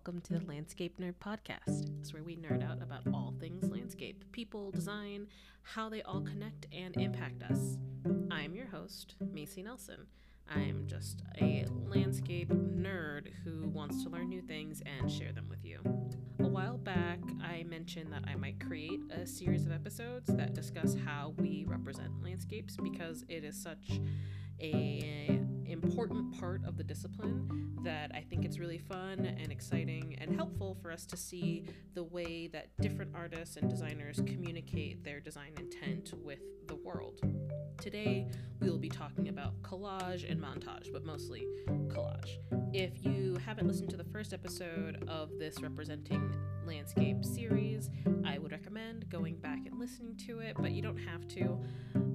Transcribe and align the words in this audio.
welcome 0.00 0.22
to 0.22 0.32
the 0.32 0.46
Landscape 0.46 0.98
Nerd 0.98 1.16
Podcast. 1.22 1.90
It's 2.00 2.14
where 2.14 2.22
we 2.22 2.34
nerd 2.34 2.66
out 2.66 2.82
about 2.82 3.02
all 3.12 3.34
things 3.38 3.70
landscape, 3.70 4.24
people, 4.32 4.70
design, 4.70 5.26
how 5.60 5.90
they 5.90 6.00
all 6.00 6.22
connect 6.22 6.66
and 6.72 6.96
impact 6.96 7.42
us. 7.42 7.76
I'm 8.30 8.54
your 8.54 8.64
host, 8.64 9.16
Macy 9.30 9.62
Nelson. 9.62 10.06
I'm 10.48 10.86
just 10.86 11.20
a 11.38 11.66
landscape 11.86 12.48
nerd 12.48 13.26
who 13.44 13.68
wants 13.68 14.02
to 14.04 14.08
learn 14.08 14.30
new 14.30 14.40
things 14.40 14.82
and 14.86 15.12
share 15.12 15.32
them 15.32 15.48
with 15.50 15.66
you. 15.66 15.80
A 16.38 16.48
while 16.48 16.78
back, 16.78 17.18
I 17.42 17.64
mentioned 17.64 18.10
that 18.14 18.24
I 18.26 18.36
might 18.36 18.58
create 18.58 19.00
a 19.10 19.26
series 19.26 19.66
of 19.66 19.72
episodes 19.72 20.34
that 20.34 20.54
discuss 20.54 20.96
how 21.04 21.34
we 21.36 21.66
represent 21.68 22.22
landscapes 22.22 22.78
because 22.78 23.22
it 23.28 23.44
is 23.44 23.62
such 23.62 24.00
a 24.62 25.42
important 25.70 26.38
part 26.38 26.64
of 26.64 26.76
the 26.76 26.84
discipline 26.84 27.78
that 27.82 28.10
I 28.14 28.20
think 28.20 28.44
it's 28.44 28.58
really 28.58 28.78
fun 28.78 29.24
and 29.24 29.50
exciting 29.50 30.16
and 30.20 30.34
helpful 30.34 30.76
for 30.82 30.90
us 30.90 31.06
to 31.06 31.16
see 31.16 31.64
the 31.94 32.04
way 32.04 32.48
that 32.48 32.68
different 32.80 33.12
artists 33.14 33.56
and 33.56 33.70
designers 33.70 34.16
communicate 34.26 35.04
their 35.04 35.20
design 35.20 35.52
intent 35.58 36.12
with 36.22 36.40
the 36.66 36.74
world. 36.76 37.20
Today, 37.80 38.28
we 38.60 38.68
will 38.68 38.78
be 38.78 38.88
talking 38.88 39.28
about 39.28 39.60
collage 39.62 40.30
and 40.30 40.40
montage, 40.40 40.92
but 40.92 41.04
mostly 41.04 41.46
collage. 41.88 42.38
If 42.72 43.04
you 43.04 43.38
haven't 43.44 43.66
listened 43.66 43.90
to 43.90 43.96
the 43.96 44.04
first 44.04 44.32
episode 44.32 45.04
of 45.08 45.30
this 45.38 45.60
Representing 45.62 46.34
Landscape 46.70 47.24
series, 47.24 47.90
I 48.24 48.38
would 48.38 48.52
recommend 48.52 49.10
going 49.10 49.34
back 49.34 49.66
and 49.66 49.80
listening 49.80 50.14
to 50.28 50.38
it, 50.38 50.54
but 50.56 50.70
you 50.70 50.82
don't 50.82 50.98
have 50.98 51.26
to 51.30 51.58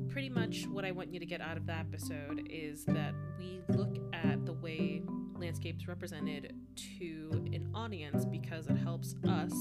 pretty 0.07 0.29
much 0.29 0.65
what 0.67 0.85
I 0.85 0.93
want 0.93 1.13
you 1.13 1.19
to 1.19 1.25
get 1.25 1.41
out 1.41 1.57
of 1.57 1.65
that 1.65 1.81
episode 1.81 2.47
is 2.49 2.85
that 2.85 3.13
we 3.37 3.59
look 3.67 3.97
at 4.13 4.45
the 4.45 4.53
way 4.53 5.01
landscapes 5.37 5.89
represented 5.89 6.55
to 6.97 7.31
an 7.51 7.69
audience 7.75 8.23
because 8.23 8.67
it 8.67 8.77
helps 8.77 9.15
us 9.27 9.51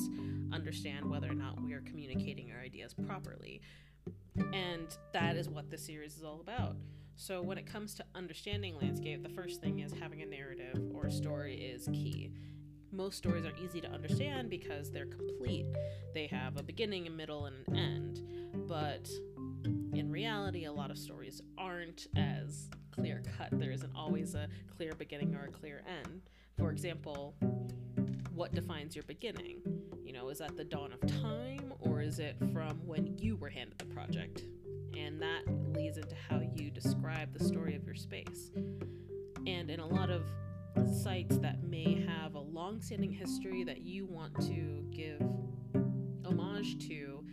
understand 0.52 1.10
whether 1.10 1.28
or 1.28 1.34
not 1.34 1.60
we 1.60 1.72
are 1.72 1.80
communicating 1.80 2.52
our 2.52 2.60
ideas 2.60 2.94
properly. 2.94 3.62
And 4.52 4.96
that 5.12 5.34
is 5.34 5.48
what 5.48 5.72
this 5.72 5.84
series 5.84 6.16
is 6.16 6.22
all 6.22 6.40
about. 6.40 6.76
So, 7.16 7.42
when 7.42 7.58
it 7.58 7.66
comes 7.66 7.94
to 7.94 8.04
understanding 8.14 8.76
landscape, 8.80 9.24
the 9.24 9.28
first 9.28 9.60
thing 9.60 9.80
is 9.80 9.92
having 10.00 10.22
a 10.22 10.26
narrative 10.26 10.80
or 10.94 11.06
a 11.06 11.12
story 11.12 11.56
is 11.56 11.88
key. 11.92 12.30
Most 12.94 13.18
stories 13.18 13.44
are 13.44 13.52
easy 13.62 13.80
to 13.80 13.88
understand 13.88 14.48
because 14.48 14.90
they're 14.90 15.06
complete. 15.06 15.66
They 16.14 16.28
have 16.28 16.56
a 16.56 16.62
beginning, 16.62 17.08
a 17.08 17.10
middle, 17.10 17.46
and 17.46 17.56
an 17.66 17.76
end. 17.76 18.68
But 18.68 19.08
in 19.92 20.12
reality, 20.12 20.66
a 20.66 20.72
lot 20.72 20.92
of 20.92 20.98
stories 20.98 21.42
aren't 21.58 22.06
as 22.16 22.70
clear 22.92 23.20
cut. 23.36 23.48
There 23.52 23.72
isn't 23.72 23.90
always 23.96 24.36
a 24.36 24.48
clear 24.76 24.92
beginning 24.96 25.34
or 25.34 25.46
a 25.46 25.50
clear 25.50 25.82
end. 25.88 26.22
For 26.56 26.70
example, 26.70 27.34
what 28.32 28.54
defines 28.54 28.94
your 28.94 29.04
beginning? 29.04 29.60
You 30.04 30.12
know, 30.12 30.28
is 30.28 30.38
that 30.38 30.56
the 30.56 30.64
dawn 30.64 30.92
of 30.92 31.00
time 31.20 31.72
or 31.80 32.00
is 32.00 32.20
it 32.20 32.36
from 32.52 32.78
when 32.86 33.18
you 33.18 33.34
were 33.34 33.50
handed 33.50 33.76
the 33.78 33.86
project? 33.86 34.44
And 34.96 35.20
that 35.20 35.42
leads 35.76 35.98
into 35.98 36.14
how 36.28 36.40
you 36.54 36.70
describe 36.70 37.36
the 37.36 37.42
story 37.42 37.74
of 37.74 37.84
your 37.84 37.96
space. 37.96 38.52
And 39.48 39.68
in 39.68 39.80
a 39.80 39.86
lot 39.86 40.10
of 40.10 40.22
sites 41.02 41.38
that 41.38 41.62
may 41.62 42.04
have 42.06 42.34
a 42.34 42.40
long 42.40 42.80
standing 42.80 43.12
history 43.12 43.64
that 43.64 43.82
you 43.82 44.06
want 44.06 44.34
to 44.46 44.84
give 44.90 45.20
homage 46.24 46.86
to, 46.88 47.24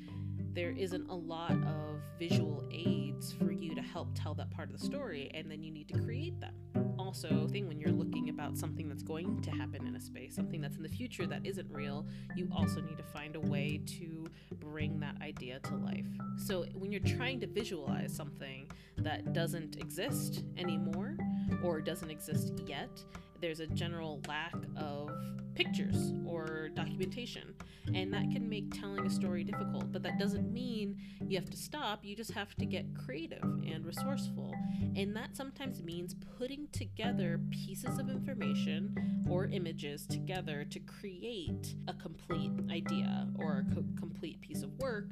there 0.54 0.72
isn't 0.72 1.08
a 1.10 1.16
lot 1.16 1.52
of 1.52 2.02
visual 2.20 2.68
aids 2.72 3.34
for 3.34 3.52
you 3.52 3.74
to 3.74 3.82
help 3.82 4.10
tell 4.14 4.34
that 4.36 4.52
part 4.52 4.70
of 4.70 4.78
the 4.78 4.86
story, 4.86 5.32
and 5.34 5.50
then 5.50 5.64
you 5.64 5.72
need 5.72 5.88
to 5.88 5.98
create 6.00 6.40
them. 6.40 6.54
Also, 7.00 7.48
thing 7.48 7.68
when 7.68 7.80
you're 7.80 7.92
looking 7.92 8.30
about 8.30 8.58
something 8.58 8.88
that's 8.90 9.04
going 9.04 9.42
to 9.42 9.52
happen 9.52 9.88
in 9.88 9.96
a 9.96 10.00
space, 10.00 10.36
something 10.36 10.62
that's 10.62 10.78
in 10.78 10.84
the 10.84 10.90
future 10.90 11.26
that 11.26 11.46
isn't 11.46 11.68
real, 11.72 12.06
you 12.36 12.50
also 12.54 12.82
need 12.82 12.98
to 12.98 13.04
find 13.04 13.36
a 13.36 13.40
way 13.40 13.82
to 13.86 14.28
bring 14.60 15.00
that 15.00 15.16
idea 15.22 15.60
to 15.60 15.76
life. 15.78 16.06
So, 16.38 16.66
when 16.74 16.92
you're 16.92 17.02
trying 17.02 17.40
to 17.40 17.48
visualize 17.48 18.14
something 18.14 18.70
that 18.98 19.34
doesn't 19.34 19.78
exist 19.78 20.44
anymore 20.58 21.18
or 21.64 21.82
doesn't 21.82 22.12
exist 22.12 22.54
yet, 22.68 23.04
there's 23.42 23.60
a 23.60 23.68
general 23.68 24.22
lack 24.28 24.54
of 24.78 25.10
pictures 25.56 26.14
or 26.26 26.70
documentation. 26.70 27.54
And 27.94 28.14
that 28.14 28.32
can 28.32 28.48
make 28.48 28.72
telling 28.80 29.06
a 29.06 29.10
story 29.10 29.44
difficult, 29.44 29.92
but 29.92 30.04
that 30.04 30.18
doesn't 30.18 30.52
mean 30.52 30.98
you 31.28 31.38
have 31.38 31.50
to 31.50 31.58
stop. 31.58 32.06
You 32.06 32.16
just 32.16 32.32
have 32.32 32.56
to 32.56 32.66
get 32.66 32.86
creative 32.96 33.44
and 33.44 33.86
resourceful. 33.86 34.54
And 34.96 35.16
that 35.16 35.36
sometimes 35.36 35.84
means 35.84 36.16
putting 36.38 36.68
together 36.72 37.40
pieces 37.50 37.98
of 38.00 38.10
information 38.10 39.26
or 39.30 39.46
images 39.48 40.06
together 40.06 40.66
to 40.70 40.80
create 40.80 41.76
a 41.88 41.94
complete 41.94 42.52
idea 42.70 43.28
or 43.40 43.66
a 43.66 43.76
co- 43.76 43.84
complete 43.98 44.40
piece 44.42 44.64
of 44.64 44.78
work. 44.80 45.10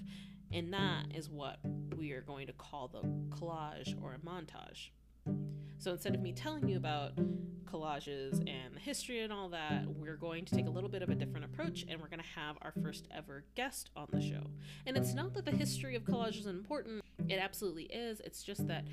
And 0.52 0.74
that 0.74 1.06
is 1.14 1.30
what 1.30 1.60
we 1.98 2.12
are 2.12 2.22
going 2.22 2.48
to 2.48 2.54
call 2.54 2.88
the 2.88 3.02
collage 3.36 4.02
or 4.02 4.14
a 4.14 4.20
montage. 4.20 4.90
So 5.80 5.92
instead 5.92 6.14
of 6.14 6.22
me 6.22 6.34
telling 6.34 6.68
you 6.68 6.76
about 6.76 7.14
collages 7.64 8.40
and 8.50 8.76
the 8.76 8.80
history 8.80 9.22
and 9.22 9.32
all 9.32 9.48
that, 9.50 9.86
we're 9.88 10.18
going 10.18 10.44
to 10.44 10.54
take 10.54 10.68
a 10.68 10.70
little 10.70 10.90
bit 10.90 11.02
of 11.02 11.10
a 11.10 11.16
different 11.16 11.46
approach 11.46 11.86
and 11.88 12.02
we're 12.02 12.10
going 12.10 12.22
to 12.22 12.40
have 12.40 12.58
our 12.62 12.74
first 12.84 13.08
ever 13.16 13.46
guest 13.56 13.90
on 13.96 14.08
the 14.12 14.22
show. 14.22 14.42
And 14.86 14.98
it's 14.98 15.14
not 15.14 15.34
that 15.36 15.46
the 15.46 15.52
history 15.52 15.96
of 15.96 16.04
collage 16.04 16.38
is 16.38 16.48
important, 16.48 17.02
it 17.30 17.40
absolutely 17.40 17.84
is. 17.84 18.20
It's 18.26 18.44
just 18.44 18.68
that 18.68 18.84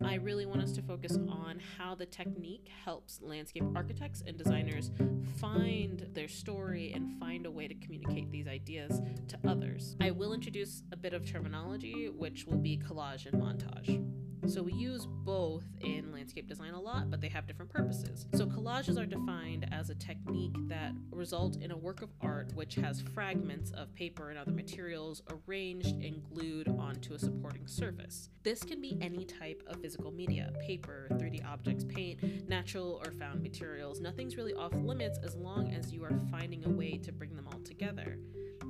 I 0.00 0.14
really 0.14 0.46
want 0.46 0.62
us 0.62 0.70
to 0.74 0.82
focus 0.82 1.16
on 1.28 1.60
how 1.76 1.96
the 1.96 2.06
technique 2.06 2.70
helps 2.84 3.20
landscape 3.20 3.64
architects 3.74 4.22
and 4.24 4.38
designers 4.38 4.92
find 5.40 6.06
their 6.12 6.28
story 6.28 6.92
and 6.94 7.18
find 7.18 7.46
a 7.46 7.50
way 7.50 7.66
to 7.66 7.74
communicate 7.74 8.30
these 8.30 8.46
ideas 8.46 9.00
to 9.26 9.38
others. 9.48 9.96
I 10.00 10.12
will 10.12 10.34
introduce 10.34 10.84
a 10.92 10.96
bit 10.96 11.14
of 11.14 11.28
terminology, 11.28 12.10
which 12.10 12.44
will 12.46 12.58
be 12.58 12.78
collage 12.78 13.26
and 13.26 13.42
montage. 13.42 14.27
So 14.48 14.62
we 14.62 14.72
use 14.72 15.04
both 15.06 15.64
in 15.82 16.10
landscape 16.10 16.48
design 16.48 16.72
a 16.72 16.80
lot, 16.80 17.10
but 17.10 17.20
they 17.20 17.28
have 17.28 17.46
different 17.46 17.70
purposes. 17.70 18.24
So 18.32 18.46
collages 18.46 18.98
are 18.98 19.04
defined 19.04 19.68
as 19.72 19.90
a 19.90 19.94
technique 19.94 20.54
that 20.68 20.92
result 21.10 21.56
in 21.56 21.70
a 21.70 21.76
work 21.76 22.00
of 22.00 22.08
art 22.22 22.52
which 22.54 22.76
has 22.76 23.02
fragments 23.14 23.72
of 23.72 23.94
paper 23.94 24.30
and 24.30 24.38
other 24.38 24.52
materials 24.52 25.22
arranged 25.46 26.02
and 26.02 26.24
glued 26.24 26.68
onto 26.68 27.12
a 27.12 27.18
supporting 27.18 27.66
surface. 27.66 28.30
This 28.42 28.64
can 28.64 28.80
be 28.80 28.96
any 29.02 29.26
type 29.26 29.62
of 29.66 29.82
physical 29.82 30.12
media, 30.12 30.50
paper, 30.66 31.08
3D 31.12 31.44
objects, 31.46 31.84
paint, 31.84 32.48
natural 32.48 33.02
or 33.04 33.12
found 33.12 33.42
materials. 33.42 34.00
Nothing's 34.00 34.38
really 34.38 34.54
off 34.54 34.72
limits 34.72 35.18
as 35.22 35.34
long 35.36 35.74
as 35.74 35.92
you 35.92 36.02
are 36.04 36.18
finding 36.30 36.64
a 36.64 36.70
way 36.70 36.96
to 36.96 37.12
bring 37.12 37.36
them 37.36 37.46
all 37.52 37.60
together. 37.60 38.16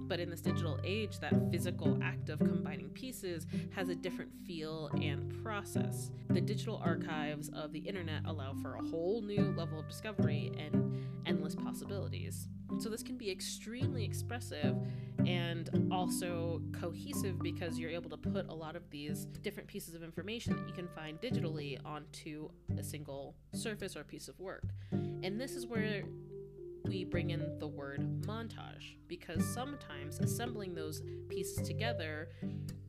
But 0.08 0.20
in 0.20 0.30
this 0.30 0.40
digital 0.40 0.78
age, 0.82 1.20
that 1.20 1.34
physical 1.50 1.98
act 2.02 2.30
of 2.30 2.38
combining 2.38 2.88
pieces 2.88 3.46
has 3.74 3.90
a 3.90 3.94
different 3.94 4.30
feel 4.46 4.90
and 5.00 5.42
process. 5.42 6.10
The 6.30 6.40
digital 6.40 6.80
archives 6.82 7.50
of 7.50 7.72
the 7.72 7.80
internet 7.80 8.22
allow 8.24 8.54
for 8.54 8.76
a 8.76 8.82
whole 8.82 9.20
new 9.20 9.52
level 9.56 9.78
of 9.78 9.86
discovery 9.88 10.50
and 10.58 11.06
endless 11.26 11.54
possibilities. 11.54 12.48
So, 12.78 12.88
this 12.88 13.02
can 13.02 13.16
be 13.16 13.30
extremely 13.30 14.04
expressive 14.04 14.76
and 15.26 15.88
also 15.90 16.62
cohesive 16.72 17.40
because 17.42 17.78
you're 17.78 17.90
able 17.90 18.10
to 18.10 18.16
put 18.16 18.48
a 18.48 18.54
lot 18.54 18.76
of 18.76 18.88
these 18.90 19.26
different 19.42 19.68
pieces 19.68 19.94
of 19.94 20.02
information 20.02 20.56
that 20.56 20.66
you 20.66 20.74
can 20.74 20.88
find 20.88 21.20
digitally 21.20 21.78
onto 21.84 22.48
a 22.78 22.82
single 22.82 23.34
surface 23.52 23.96
or 23.96 24.04
piece 24.04 24.28
of 24.28 24.38
work. 24.38 24.64
And 24.92 25.40
this 25.40 25.52
is 25.52 25.66
where 25.66 26.04
we 26.84 27.04
bring 27.04 27.30
in 27.30 27.58
the 27.58 27.68
word 27.68 28.22
montage 28.22 28.96
because 29.06 29.44
sometimes 29.44 30.18
assembling 30.20 30.74
those 30.74 31.02
pieces 31.28 31.66
together 31.66 32.28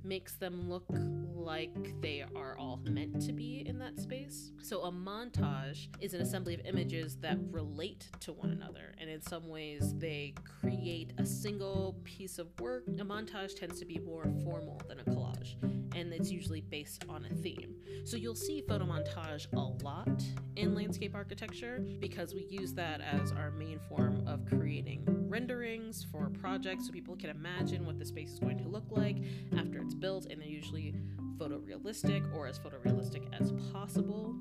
makes 0.03 0.33
them 0.33 0.69
look 0.69 0.85
like 0.89 2.01
they 2.01 2.23
are 2.35 2.57
all 2.57 2.79
meant 2.83 3.21
to 3.21 3.33
be 3.33 3.63
in 3.65 3.77
that 3.79 3.99
space. 3.99 4.51
So, 4.61 4.83
a 4.83 4.91
montage 4.91 5.87
is 5.99 6.13
an 6.13 6.21
assembly 6.21 6.53
of 6.53 6.61
images 6.65 7.17
that 7.17 7.37
relate 7.51 8.07
to 8.21 8.33
one 8.33 8.51
another, 8.51 8.95
and 8.97 9.09
in 9.09 9.21
some 9.21 9.47
ways, 9.47 9.93
they 9.97 10.33
create 10.61 11.13
a 11.17 11.25
single 11.25 11.97
piece 12.03 12.39
of 12.39 12.47
work. 12.59 12.83
A 12.87 13.05
montage 13.05 13.55
tends 13.55 13.79
to 13.79 13.85
be 13.85 13.99
more 13.99 14.23
formal 14.43 14.81
than 14.87 14.99
a 14.99 15.03
collage, 15.03 15.55
and 15.99 16.13
it's 16.13 16.31
usually 16.31 16.61
based 16.61 17.05
on 17.09 17.25
a 17.25 17.33
theme. 17.35 17.75
So, 18.05 18.17
you'll 18.17 18.35
see 18.35 18.61
photo 18.61 18.85
montage 18.85 19.47
a 19.53 19.83
lot 19.83 20.23
in 20.55 20.73
landscape 20.73 21.13
architecture 21.13 21.83
because 21.99 22.33
we 22.33 22.45
use 22.49 22.73
that 22.73 23.01
as 23.01 23.31
our 23.31 23.51
main 23.51 23.79
form 23.89 24.25
of 24.27 24.45
creating 24.45 25.03
renderings 25.29 26.05
for 26.11 26.29
projects 26.29 26.87
so 26.87 26.91
people 26.91 27.15
can 27.15 27.29
imagine 27.29 27.85
what 27.85 27.99
the 27.99 28.05
space 28.05 28.31
is 28.31 28.39
going 28.39 28.57
to 28.57 28.67
look 28.67 28.85
like 28.89 29.17
after 29.57 29.79
it's 29.79 29.93
built, 29.93 30.25
and 30.25 30.41
they're 30.41 30.47
usually 30.47 30.95
photorealistic 31.37 32.33
or 32.35 32.47
as 32.47 32.57
photorealistic 32.59 33.23
as 33.39 33.51
possible. 33.71 34.35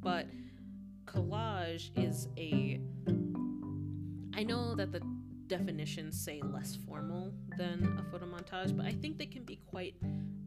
But 0.00 0.26
collage 1.06 1.90
is 1.96 2.28
a. 2.36 2.80
I 4.34 4.42
know 4.42 4.74
that 4.74 4.92
the 4.92 5.00
definitions 5.46 6.20
say 6.20 6.42
less 6.42 6.76
formal 6.86 7.32
than 7.56 7.98
a 7.98 8.10
photo 8.10 8.26
montage, 8.26 8.76
but 8.76 8.84
I 8.84 8.92
think 8.92 9.16
they 9.16 9.26
can 9.26 9.44
be 9.44 9.60
quite 9.70 9.94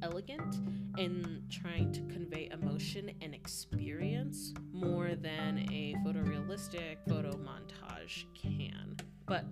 elegant 0.02 0.58
in 0.98 1.44
trying 1.50 1.92
to 1.92 2.02
convey 2.14 2.50
emotion 2.52 3.12
and 3.22 3.34
experience 3.34 4.54
more 4.72 5.16
than 5.16 5.60
a 5.72 5.96
photorealistic 6.06 6.98
photo 7.08 7.32
montage 7.38 8.26
can. 8.34 8.96
But 9.30 9.46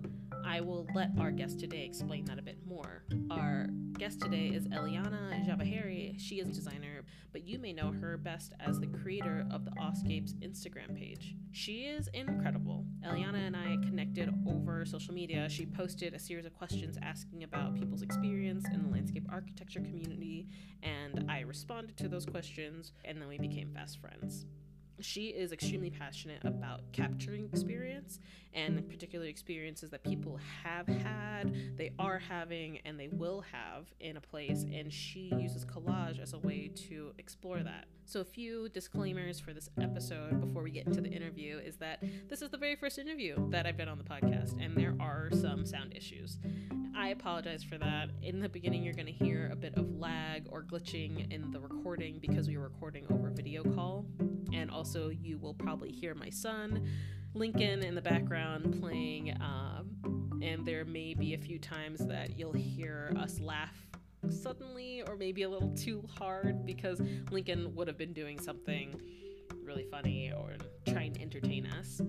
I 0.44 0.60
will 0.60 0.88
let 0.92 1.10
our 1.20 1.30
guest 1.30 1.60
today 1.60 1.84
explain 1.84 2.24
that 2.24 2.36
a 2.36 2.42
bit 2.42 2.58
more. 2.66 3.04
Our 3.30 3.68
guest 3.96 4.20
today 4.20 4.48
is 4.48 4.66
Eliana 4.66 5.46
Javaheri. 5.46 6.18
She 6.18 6.40
is 6.40 6.48
a 6.48 6.52
designer, 6.52 7.04
but 7.30 7.46
you 7.46 7.60
may 7.60 7.72
know 7.72 7.92
her 7.92 8.16
best 8.16 8.54
as 8.58 8.80
the 8.80 8.88
creator 8.88 9.46
of 9.52 9.64
the 9.64 9.70
Oscapes 9.80 10.34
Instagram 10.40 10.96
page. 10.96 11.36
She 11.52 11.82
is 11.82 12.08
incredible. 12.12 12.86
Eliana 13.06 13.46
and 13.46 13.56
I 13.56 13.76
connected 13.84 14.34
over 14.48 14.84
social 14.84 15.14
media. 15.14 15.48
She 15.48 15.64
posted 15.64 16.12
a 16.12 16.18
series 16.18 16.44
of 16.44 16.54
questions 16.54 16.98
asking 17.00 17.44
about 17.44 17.76
people's 17.76 18.02
experience 18.02 18.64
in 18.74 18.82
the 18.82 18.88
landscape 18.88 19.28
architecture 19.30 19.80
community, 19.80 20.48
and 20.82 21.30
I 21.30 21.42
responded 21.42 21.96
to 21.98 22.08
those 22.08 22.26
questions, 22.26 22.90
and 23.04 23.22
then 23.22 23.28
we 23.28 23.38
became 23.38 23.72
fast 23.72 24.00
friends 24.00 24.44
she 25.00 25.28
is 25.28 25.52
extremely 25.52 25.90
passionate 25.90 26.44
about 26.44 26.80
capturing 26.92 27.44
experience 27.44 28.18
and 28.54 28.88
particular 28.88 29.26
experiences 29.26 29.90
that 29.90 30.02
people 30.02 30.38
have 30.64 30.86
had, 30.86 31.54
they 31.76 31.92
are 31.98 32.18
having, 32.18 32.78
and 32.84 32.98
they 32.98 33.08
will 33.08 33.42
have 33.52 33.86
in 34.00 34.16
a 34.16 34.20
place. 34.20 34.64
And 34.72 34.92
she 34.92 35.32
uses 35.36 35.64
collage 35.64 36.20
as 36.20 36.32
a 36.32 36.38
way 36.38 36.70
to 36.88 37.12
explore 37.18 37.60
that. 37.62 37.86
So, 38.06 38.20
a 38.20 38.24
few 38.24 38.68
disclaimers 38.70 39.38
for 39.38 39.52
this 39.52 39.68
episode 39.80 40.40
before 40.40 40.62
we 40.62 40.70
get 40.70 40.86
into 40.86 41.00
the 41.00 41.10
interview 41.10 41.58
is 41.58 41.76
that 41.76 42.02
this 42.28 42.42
is 42.42 42.50
the 42.50 42.56
very 42.56 42.74
first 42.74 42.98
interview 42.98 43.50
that 43.50 43.66
I've 43.66 43.76
done 43.76 43.88
on 43.88 43.98
the 43.98 44.04
podcast, 44.04 44.54
and 44.64 44.76
there 44.76 44.96
are 44.98 45.28
some 45.32 45.66
sound 45.66 45.94
issues. 45.94 46.38
I 46.96 47.08
apologize 47.08 47.62
for 47.62 47.78
that. 47.78 48.08
In 48.22 48.40
the 48.40 48.48
beginning, 48.48 48.82
you're 48.82 48.94
going 48.94 49.06
to 49.06 49.12
hear 49.12 49.50
a 49.52 49.56
bit 49.56 49.74
of 49.76 50.00
lag 50.00 50.46
or 50.50 50.64
glitching 50.64 51.30
in 51.32 51.50
the 51.52 51.60
recording 51.60 52.18
because 52.18 52.48
we 52.48 52.56
were 52.56 52.64
recording 52.64 53.06
over 53.10 53.30
video 53.30 53.62
call. 53.62 54.06
And 54.52 54.70
also, 54.70 55.08
you 55.08 55.38
will 55.38 55.54
probably 55.54 55.90
hear 55.90 56.14
my 56.14 56.30
son, 56.30 56.88
Lincoln, 57.34 57.82
in 57.82 57.94
the 57.94 58.02
background 58.02 58.80
playing. 58.80 59.36
Um, 59.40 60.40
and 60.42 60.64
there 60.66 60.84
may 60.84 61.14
be 61.14 61.34
a 61.34 61.38
few 61.38 61.58
times 61.58 62.06
that 62.06 62.38
you'll 62.38 62.52
hear 62.52 63.12
us 63.18 63.40
laugh 63.40 63.76
suddenly 64.30 65.02
or 65.06 65.16
maybe 65.16 65.42
a 65.42 65.48
little 65.48 65.70
too 65.74 66.04
hard 66.18 66.66
because 66.66 67.00
Lincoln 67.30 67.74
would 67.74 67.86
have 67.86 67.98
been 67.98 68.12
doing 68.12 68.38
something 68.38 69.00
really 69.62 69.84
funny 69.84 70.32
or 70.32 70.56
trying 70.86 71.12
to 71.12 71.20
entertain 71.22 71.66
us 71.66 72.00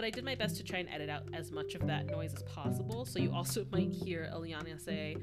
but 0.00 0.06
I 0.06 0.10
did 0.10 0.24
my 0.24 0.34
best 0.34 0.56
to 0.56 0.64
try 0.64 0.78
and 0.78 0.88
edit 0.88 1.10
out 1.10 1.24
as 1.34 1.52
much 1.52 1.74
of 1.74 1.86
that 1.86 2.06
noise 2.06 2.32
as 2.34 2.42
possible. 2.44 3.04
So 3.04 3.18
you 3.18 3.34
also 3.34 3.66
might 3.72 3.90
hear 3.90 4.30
Eliana 4.32 4.80
say, 4.80 5.16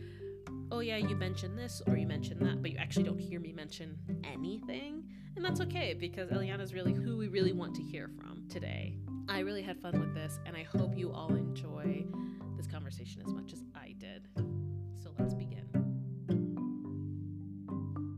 Oh, 0.71 0.81
yeah, 0.81 0.97
you 0.97 1.15
mentioned 1.15 1.57
this 1.57 1.81
or 1.87 1.97
you 1.97 2.05
mentioned 2.05 2.41
that, 2.41 2.61
but 2.61 2.71
you 2.71 2.77
actually 2.77 3.05
don't 3.05 3.17
hear 3.17 3.39
me 3.39 3.53
mention 3.53 3.97
anything. 4.23 5.09
And 5.37 5.45
that's 5.45 5.61
okay 5.61 5.93
because 5.93 6.31
Eliana 6.31 6.61
is 6.61 6.73
really 6.73 6.93
who 6.93 7.15
we 7.15 7.27
really 7.27 7.53
want 7.53 7.75
to 7.75 7.83
hear 7.83 8.09
from 8.17 8.41
today. 8.49 8.97
I 9.29 9.41
really 9.41 9.61
had 9.61 9.79
fun 9.79 9.99
with 9.99 10.15
this, 10.15 10.39
and 10.47 10.57
I 10.57 10.63
hope 10.63 10.97
you 10.97 11.13
all 11.13 11.29
enjoy 11.35 12.07
this 12.57 12.65
conversation 12.65 13.21
as 13.23 13.31
much 13.31 13.53
as 13.53 13.61
I 13.75 13.93
did. 13.99 14.27
So 14.95 15.11
let's 15.19 15.35
begin. 15.35 15.69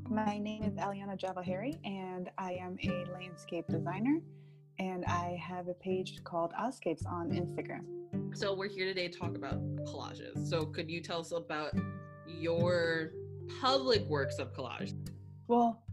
My 0.10 0.38
name 0.38 0.64
is 0.64 0.76
Eliana 0.76 1.20
Javaheri, 1.20 1.78
and 1.84 2.32
I 2.38 2.54
am 2.54 2.78
a 2.86 3.04
landscape 3.12 3.68
designer 3.68 4.22
and 4.80 5.04
I 5.04 5.38
have 5.46 5.68
a 5.68 5.74
page 5.74 6.24
called 6.24 6.54
Oscapes 6.54 7.06
on 7.06 7.32
Instagram. 7.32 7.84
So 8.34 8.54
we're 8.54 8.70
here 8.70 8.86
today 8.86 9.10
to 9.10 9.20
talk 9.20 9.36
about 9.36 9.60
collages. 9.84 10.48
So 10.48 10.64
could 10.66 10.90
you 10.90 11.02
tell 11.02 11.20
us 11.20 11.34
about 11.34 11.74
your 12.26 13.12
public 13.60 14.04
works 14.04 14.40
of 14.40 14.54
collage? 14.54 14.94
Well, 15.50 15.84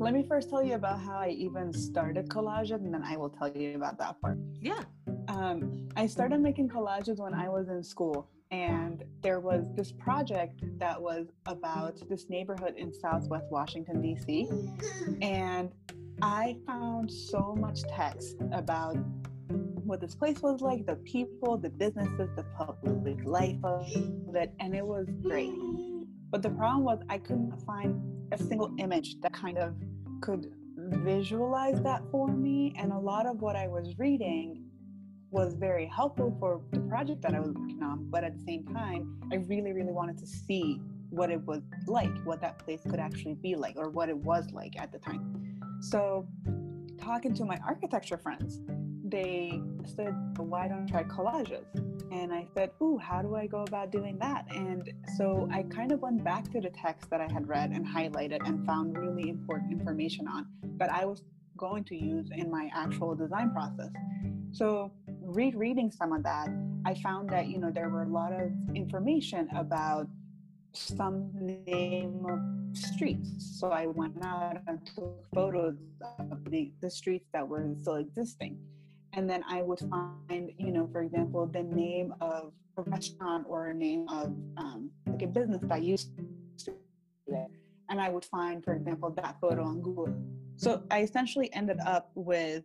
let 0.00 0.14
me 0.14 0.22
first 0.22 0.48
tell 0.48 0.62
you 0.62 0.74
about 0.74 0.98
how 0.98 1.18
I 1.18 1.28
even 1.28 1.74
started 1.74 2.28
collages, 2.28 2.76
and 2.76 2.92
then 2.92 3.02
I 3.04 3.18
will 3.18 3.28
tell 3.28 3.50
you 3.54 3.76
about 3.76 3.98
that 3.98 4.18
part. 4.20 4.38
Yeah. 4.60 4.82
Um, 5.28 5.88
I 5.94 6.06
started 6.06 6.40
making 6.40 6.70
collages 6.70 7.18
when 7.18 7.34
I 7.34 7.50
was 7.50 7.68
in 7.68 7.84
school, 7.84 8.26
and 8.50 9.04
there 9.20 9.40
was 9.40 9.66
this 9.76 9.92
project 9.92 10.62
that 10.78 11.00
was 11.00 11.26
about 11.44 12.08
this 12.08 12.30
neighborhood 12.30 12.74
in 12.78 12.92
Southwest 12.94 13.44
Washington, 13.50 14.00
D.C. 14.00 14.48
And 15.20 15.70
I 16.22 16.56
found 16.66 17.12
so 17.12 17.54
much 17.58 17.82
text 17.82 18.36
about 18.52 18.96
what 19.84 20.00
this 20.00 20.14
place 20.14 20.40
was 20.40 20.62
like, 20.62 20.86
the 20.86 20.96
people, 20.96 21.58
the 21.58 21.68
businesses, 21.68 22.30
the 22.36 22.44
public 22.56 23.22
life 23.24 23.62
of 23.62 23.86
it, 24.34 24.50
and 24.60 24.74
it 24.74 24.86
was 24.86 25.06
great. 25.22 25.52
But 26.30 26.42
the 26.42 26.50
problem 26.50 26.84
was 26.84 27.00
I 27.10 27.18
couldn't 27.18 27.60
find 27.66 28.19
a 28.32 28.38
single 28.38 28.72
image 28.78 29.20
that 29.20 29.32
kind 29.32 29.58
of 29.58 29.74
could 30.20 30.52
visualize 30.76 31.80
that 31.82 32.02
for 32.10 32.28
me. 32.28 32.74
And 32.76 32.92
a 32.92 32.98
lot 32.98 33.26
of 33.26 33.40
what 33.40 33.56
I 33.56 33.68
was 33.68 33.98
reading 33.98 34.64
was 35.30 35.54
very 35.54 35.86
helpful 35.86 36.36
for 36.40 36.60
the 36.72 36.80
project 36.80 37.22
that 37.22 37.34
I 37.34 37.40
was 37.40 37.52
working 37.52 37.82
on. 37.82 38.08
But 38.10 38.24
at 38.24 38.36
the 38.36 38.44
same 38.44 38.64
time, 38.66 39.20
I 39.32 39.36
really, 39.36 39.72
really 39.72 39.92
wanted 39.92 40.18
to 40.18 40.26
see 40.26 40.80
what 41.10 41.30
it 41.30 41.40
was 41.44 41.62
like, 41.86 42.10
what 42.24 42.40
that 42.40 42.58
place 42.58 42.80
could 42.88 43.00
actually 43.00 43.34
be 43.34 43.54
like, 43.54 43.76
or 43.76 43.90
what 43.90 44.08
it 44.08 44.16
was 44.16 44.50
like 44.52 44.80
at 44.80 44.92
the 44.92 44.98
time. 44.98 45.60
So, 45.80 46.26
talking 46.98 47.34
to 47.34 47.44
my 47.44 47.58
architecture 47.66 48.18
friends, 48.18 48.60
they 49.10 49.60
said, 49.84 50.14
Why 50.36 50.68
don't 50.68 50.86
you 50.86 50.92
try 50.92 51.04
collages? 51.04 51.64
And 52.12 52.32
I 52.32 52.46
said, 52.54 52.70
Ooh, 52.82 52.98
how 52.98 53.22
do 53.22 53.36
I 53.36 53.46
go 53.46 53.62
about 53.62 53.92
doing 53.92 54.18
that? 54.18 54.46
And 54.54 54.92
so 55.16 55.48
I 55.52 55.62
kind 55.64 55.92
of 55.92 56.00
went 56.00 56.24
back 56.24 56.50
to 56.52 56.60
the 56.60 56.70
text 56.70 57.10
that 57.10 57.20
I 57.20 57.32
had 57.32 57.48
read 57.48 57.70
and 57.70 57.86
highlighted 57.86 58.46
and 58.46 58.64
found 58.66 58.96
really 58.96 59.28
important 59.28 59.72
information 59.72 60.26
on 60.26 60.46
that 60.78 60.92
I 60.92 61.04
was 61.04 61.22
going 61.56 61.84
to 61.84 61.96
use 61.96 62.30
in 62.34 62.50
my 62.50 62.70
actual 62.74 63.14
design 63.14 63.50
process. 63.50 63.90
So, 64.52 64.92
rereading 65.22 65.90
some 65.90 66.12
of 66.12 66.22
that, 66.24 66.48
I 66.84 66.94
found 66.94 67.28
that, 67.30 67.48
you 67.48 67.58
know, 67.58 67.70
there 67.70 67.88
were 67.88 68.02
a 68.02 68.08
lot 68.08 68.32
of 68.32 68.50
information 68.74 69.48
about 69.54 70.08
some 70.72 71.30
name 71.66 72.24
of 72.28 72.38
streets. 72.76 73.58
So 73.58 73.70
I 73.70 73.86
went 73.86 74.24
out 74.24 74.58
and 74.66 74.78
took 74.94 75.24
photos 75.34 75.76
of 76.18 76.44
the, 76.50 76.72
the 76.80 76.90
streets 76.90 77.28
that 77.32 77.46
were 77.46 77.74
still 77.80 77.96
existing. 77.96 78.58
And 79.12 79.28
then 79.28 79.42
I 79.48 79.62
would 79.62 79.80
find, 79.80 80.52
you 80.58 80.72
know, 80.72 80.88
for 80.92 81.02
example, 81.02 81.46
the 81.46 81.62
name 81.62 82.14
of 82.20 82.52
a 82.76 82.82
restaurant 82.82 83.46
or 83.48 83.68
a 83.68 83.74
name 83.74 84.06
of 84.08 84.26
um, 84.56 84.90
like 85.06 85.22
a 85.22 85.26
business 85.26 85.60
that 85.62 85.72
I 85.72 85.78
used 85.78 86.10
to. 86.64 86.74
And 87.88 88.00
I 88.00 88.08
would 88.08 88.24
find, 88.24 88.64
for 88.64 88.74
example, 88.74 89.10
that 89.10 89.36
photo 89.40 89.64
on 89.64 89.80
Google. 89.80 90.14
So 90.56 90.82
I 90.90 91.02
essentially 91.02 91.52
ended 91.52 91.78
up 91.84 92.10
with 92.14 92.64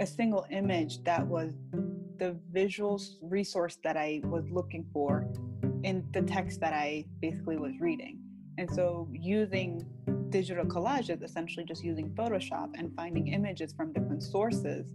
a 0.00 0.06
single 0.06 0.46
image 0.50 1.04
that 1.04 1.24
was 1.24 1.54
the 2.18 2.36
visual 2.50 3.00
resource 3.22 3.78
that 3.84 3.96
I 3.96 4.20
was 4.24 4.44
looking 4.50 4.84
for 4.92 5.28
in 5.84 6.04
the 6.12 6.22
text 6.22 6.58
that 6.60 6.72
I 6.72 7.04
basically 7.20 7.56
was 7.56 7.78
reading. 7.80 8.18
And 8.58 8.68
so 8.68 9.08
using 9.12 9.86
digital 10.30 10.64
collages, 10.64 11.22
essentially 11.22 11.64
just 11.64 11.84
using 11.84 12.10
Photoshop 12.10 12.70
and 12.74 12.92
finding 12.96 13.28
images 13.28 13.72
from 13.72 13.92
different 13.92 14.24
sources 14.24 14.86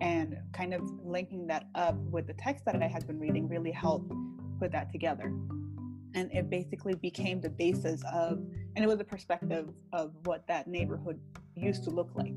and 0.00 0.38
kind 0.52 0.74
of 0.74 0.82
linking 1.04 1.46
that 1.48 1.66
up 1.74 1.96
with 1.96 2.26
the 2.26 2.34
text 2.34 2.64
that 2.64 2.82
I 2.82 2.86
had 2.86 3.06
been 3.06 3.18
reading 3.18 3.48
really 3.48 3.72
helped 3.72 4.12
put 4.58 4.72
that 4.72 4.90
together. 4.90 5.32
And 6.14 6.30
it 6.32 6.50
basically 6.50 6.94
became 6.94 7.40
the 7.40 7.50
basis 7.50 8.02
of, 8.12 8.38
and 8.74 8.84
it 8.84 8.86
was 8.86 9.00
a 9.00 9.04
perspective 9.04 9.68
of 9.92 10.12
what 10.24 10.46
that 10.48 10.66
neighborhood 10.66 11.20
used 11.54 11.84
to 11.84 11.90
look 11.90 12.10
like. 12.14 12.34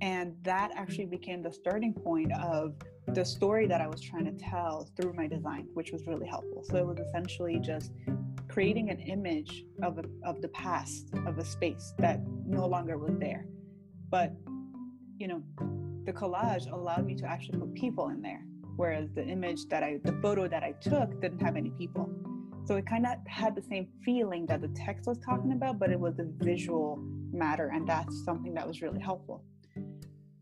And 0.00 0.34
that 0.42 0.70
actually 0.74 1.06
became 1.06 1.42
the 1.42 1.52
starting 1.52 1.92
point 1.92 2.32
of 2.32 2.74
the 3.08 3.24
story 3.24 3.66
that 3.66 3.80
I 3.80 3.86
was 3.86 4.00
trying 4.00 4.24
to 4.24 4.32
tell 4.32 4.88
through 4.96 5.12
my 5.12 5.26
design, 5.26 5.68
which 5.74 5.92
was 5.92 6.06
really 6.06 6.26
helpful. 6.26 6.64
So 6.64 6.76
it 6.76 6.86
was 6.86 6.98
essentially 6.98 7.58
just 7.58 7.92
creating 8.48 8.90
an 8.90 9.00
image 9.00 9.64
of, 9.82 9.98
a, 9.98 10.04
of 10.24 10.40
the 10.42 10.48
past 10.48 11.10
of 11.26 11.38
a 11.38 11.44
space 11.44 11.94
that 11.98 12.20
no 12.46 12.66
longer 12.66 12.98
was 12.98 13.16
there. 13.18 13.46
But, 14.10 14.32
you 15.18 15.28
know, 15.28 15.42
the 16.04 16.12
collage 16.12 16.70
allowed 16.70 17.06
me 17.06 17.14
to 17.16 17.26
actually 17.26 17.58
put 17.58 17.74
people 17.74 18.08
in 18.08 18.22
there, 18.22 18.44
whereas 18.76 19.10
the 19.14 19.24
image 19.24 19.66
that 19.68 19.82
I, 19.82 19.98
the 20.04 20.18
photo 20.22 20.48
that 20.48 20.62
I 20.62 20.72
took 20.72 21.20
didn't 21.20 21.40
have 21.40 21.56
any 21.56 21.70
people. 21.70 22.10
So 22.64 22.76
it 22.76 22.86
kind 22.86 23.06
of 23.06 23.18
had 23.26 23.54
the 23.54 23.62
same 23.62 23.88
feeling 24.04 24.46
that 24.46 24.60
the 24.60 24.68
text 24.68 25.06
was 25.06 25.18
talking 25.18 25.52
about, 25.52 25.78
but 25.78 25.90
it 25.90 25.98
was 25.98 26.18
a 26.18 26.26
visual 26.44 26.98
matter, 27.32 27.70
and 27.74 27.88
that's 27.88 28.24
something 28.24 28.54
that 28.54 28.66
was 28.66 28.82
really 28.82 29.00
helpful 29.00 29.42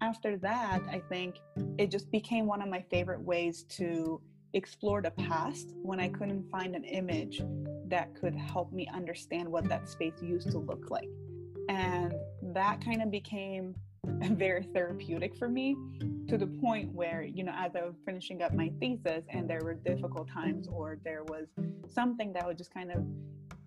after 0.01 0.37
that, 0.39 0.81
I 0.91 1.01
think 1.09 1.37
it 1.79 1.91
just 1.91 2.11
became 2.11 2.47
one 2.47 2.63
of 2.63 2.69
my 2.69 2.83
favorite 2.91 3.21
ways 3.21 3.65
to 3.71 4.21
explore 4.55 5.03
the 5.03 5.11
past 5.13 5.75
when 5.83 6.01
I 6.01 6.09
couldn't 6.09 6.51
find 6.51 6.75
an 6.75 6.85
image 6.85 7.43
that 7.89 8.15
could 8.15 8.35
help 8.35 8.73
me 8.73 8.89
understand 8.93 9.49
what 9.49 9.69
that 9.69 9.89
space 9.89 10.23
used 10.23 10.51
to 10.53 10.59
look 10.59 10.91
like. 10.91 11.09
And 11.69 12.15
that 12.55 12.85
kind 12.85 13.03
of 13.03 13.11
became 13.11 13.75
very 14.07 14.63
therapeutic 14.75 15.37
for 15.37 15.49
me 15.49 15.77
to 16.29 16.39
the 16.39 16.47
point 16.47 16.93
where, 16.93 17.23
you 17.23 17.45
know, 17.45 17.53
as 17.57 17.75
I 17.77 17.83
was 17.83 17.95
finishing 18.05 18.43
up 18.43 18.55
my 18.55 18.71
thesis 18.81 19.25
and 19.29 19.49
there 19.49 19.61
were 19.63 19.75
difficult 19.75 20.29
times 20.29 20.69
or 20.69 20.99
there 21.05 21.25
was 21.25 21.49
something 21.93 22.33
that 22.33 22.47
was 22.47 22.57
just 22.57 22.73
kind 22.73 22.91
of 22.91 23.05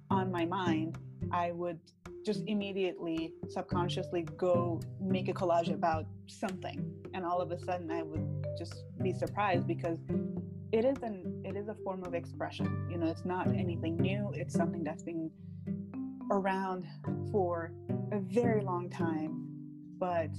on 0.09 0.31
my 0.31 0.45
mind, 0.45 0.97
I 1.31 1.51
would 1.51 1.79
just 2.25 2.43
immediately 2.47 3.33
subconsciously 3.49 4.23
go 4.37 4.79
make 5.01 5.27
a 5.27 5.33
collage 5.33 5.73
about 5.73 6.05
something. 6.27 6.93
And 7.13 7.25
all 7.25 7.41
of 7.41 7.51
a 7.51 7.59
sudden 7.59 7.91
I 7.91 8.01
would 8.01 8.45
just 8.57 8.83
be 9.01 9.13
surprised 9.13 9.67
because 9.67 9.99
it 10.71 10.85
is 10.85 10.97
an 11.03 11.43
it 11.45 11.55
is 11.55 11.67
a 11.67 11.75
form 11.83 12.03
of 12.03 12.13
expression. 12.13 12.87
You 12.89 12.97
know 12.97 13.07
it's 13.07 13.25
not 13.25 13.47
anything 13.47 13.97
new. 13.97 14.31
It's 14.33 14.53
something 14.53 14.83
that's 14.83 15.03
been 15.03 15.29
around 16.31 16.85
for 17.31 17.73
a 18.11 18.19
very 18.19 18.63
long 18.63 18.89
time 18.89 19.42
but 20.03 20.31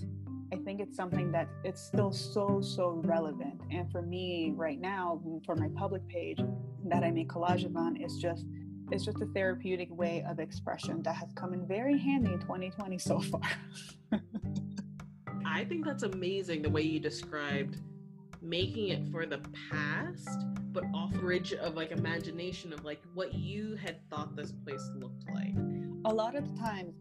I 0.52 0.56
think 0.62 0.82
it's 0.82 0.94
something 0.94 1.32
that 1.32 1.48
it's 1.64 1.80
still 1.80 2.12
so 2.12 2.60
so 2.60 3.00
relevant 3.02 3.62
and 3.70 3.90
for 3.90 4.02
me 4.02 4.52
right 4.54 4.78
now 4.78 5.22
for 5.46 5.56
my 5.56 5.68
public 5.74 6.06
page 6.06 6.38
that 6.84 7.02
I 7.02 7.10
make 7.10 7.30
collages 7.30 7.74
on 7.74 7.96
is 7.96 8.18
just 8.18 8.44
it's 8.92 9.06
just 9.06 9.22
a 9.22 9.26
therapeutic 9.32 9.88
way 9.90 10.22
of 10.28 10.38
expression 10.38 11.02
that 11.04 11.16
has 11.16 11.30
come 11.34 11.54
in 11.54 11.66
very 11.66 11.96
handy 11.96 12.34
in 12.34 12.40
2020 12.40 12.98
so 12.98 13.20
far. 13.20 13.40
I 15.46 15.64
think 15.64 15.86
that's 15.86 16.02
amazing 16.02 16.60
the 16.60 16.68
way 16.68 16.82
you 16.82 17.00
described 17.00 17.78
making 18.42 18.88
it 18.88 19.10
for 19.10 19.24
the 19.24 19.40
past, 19.70 20.44
but 20.74 20.84
off 20.94 21.10
bridge 21.14 21.54
of 21.54 21.74
like 21.74 21.90
imagination 21.90 22.70
of 22.74 22.84
like 22.84 23.00
what 23.14 23.32
you 23.32 23.76
had 23.76 23.96
thought 24.10 24.36
this 24.36 24.52
place 24.52 24.86
looked 24.96 25.24
like. 25.32 25.54
A 26.04 26.12
lot 26.12 26.36
of 26.36 26.54
the 26.54 26.60
times 26.60 26.96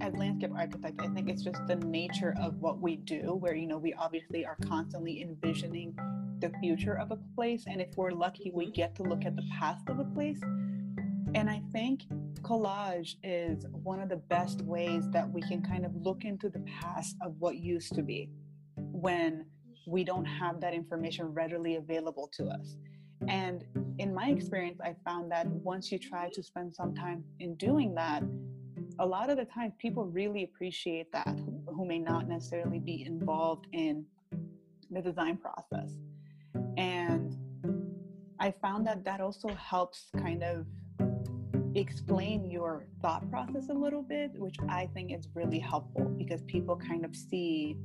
as 0.00 0.14
landscape 0.14 0.52
architect, 0.56 1.00
I 1.00 1.08
think 1.08 1.28
it's 1.28 1.42
just 1.42 1.66
the 1.66 1.76
nature 1.76 2.34
of 2.40 2.56
what 2.60 2.80
we 2.80 2.96
do, 2.96 3.34
where 3.34 3.54
you 3.54 3.66
know 3.66 3.78
we 3.78 3.94
obviously 3.94 4.44
are 4.44 4.56
constantly 4.66 5.22
envisioning 5.22 5.96
the 6.40 6.50
future 6.60 6.94
of 6.94 7.10
a 7.10 7.18
place, 7.34 7.64
and 7.66 7.80
if 7.80 7.96
we're 7.96 8.10
lucky, 8.10 8.50
we 8.52 8.64
mm-hmm. 8.64 8.72
get 8.72 8.94
to 8.96 9.02
look 9.02 9.24
at 9.24 9.36
the 9.36 9.44
past 9.58 9.88
of 9.88 9.98
a 9.98 10.04
place. 10.04 10.40
And 11.34 11.48
I 11.48 11.62
think 11.72 12.02
collage 12.42 13.14
is 13.22 13.64
one 13.72 14.00
of 14.00 14.08
the 14.08 14.16
best 14.16 14.60
ways 14.62 15.08
that 15.10 15.30
we 15.30 15.40
can 15.42 15.62
kind 15.62 15.86
of 15.86 15.94
look 15.94 16.24
into 16.24 16.48
the 16.48 16.62
past 16.80 17.16
of 17.22 17.34
what 17.38 17.56
used 17.56 17.94
to 17.94 18.02
be 18.02 18.28
when 18.76 19.46
we 19.86 20.04
don't 20.04 20.24
have 20.24 20.60
that 20.60 20.74
information 20.74 21.26
readily 21.26 21.76
available 21.76 22.28
to 22.34 22.46
us. 22.46 22.76
And 23.28 23.64
in 23.98 24.12
my 24.12 24.28
experience, 24.28 24.80
I 24.80 24.94
found 25.04 25.30
that 25.32 25.46
once 25.46 25.92
you 25.92 25.98
try 25.98 26.28
to 26.32 26.42
spend 26.42 26.74
some 26.74 26.94
time 26.94 27.24
in 27.40 27.54
doing 27.54 27.94
that, 27.94 28.22
a 28.98 29.06
lot 29.06 29.30
of 29.30 29.36
the 29.36 29.44
times 29.44 29.72
people 29.78 30.04
mm-hmm. 30.04 30.14
really 30.14 30.44
appreciate 30.44 31.10
that 31.12 31.38
who 31.66 31.84
may 31.84 31.98
not 31.98 32.28
necessarily 32.28 32.78
be 32.78 33.04
involved 33.06 33.66
in 33.72 34.04
the 34.90 35.00
design 35.00 35.36
process. 35.36 35.92
And 36.76 37.36
I 38.38 38.50
found 38.50 38.86
that 38.86 39.04
that 39.04 39.20
also 39.20 39.48
helps 39.48 40.08
kind 40.16 40.42
of 40.42 40.66
explain 41.74 42.50
your 42.50 42.84
thought 43.00 43.28
process 43.30 43.68
a 43.70 43.72
little 43.72 44.02
bit, 44.02 44.32
which 44.34 44.56
I 44.68 44.88
think 44.94 45.12
is 45.12 45.28
really 45.34 45.58
helpful 45.58 46.04
because 46.04 46.42
people 46.42 46.76
kind 46.76 47.04
of 47.04 47.16
see 47.16 47.76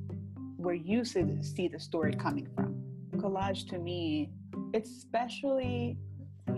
where 0.56 0.74
you 0.74 1.04
see 1.04 1.68
the 1.68 1.80
story 1.80 2.12
coming 2.12 2.48
from. 2.54 2.82
Collage 3.16 3.68
to 3.70 3.78
me, 3.78 4.30
it's 4.74 4.90
especially 4.90 5.96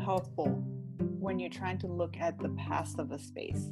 helpful 0.02 0.48
when 1.20 1.38
you're 1.38 1.50
trying 1.50 1.78
to 1.78 1.86
look 1.86 2.16
at 2.16 2.38
the 2.38 2.48
past 2.50 2.98
of 2.98 3.12
a 3.12 3.18
space. 3.18 3.70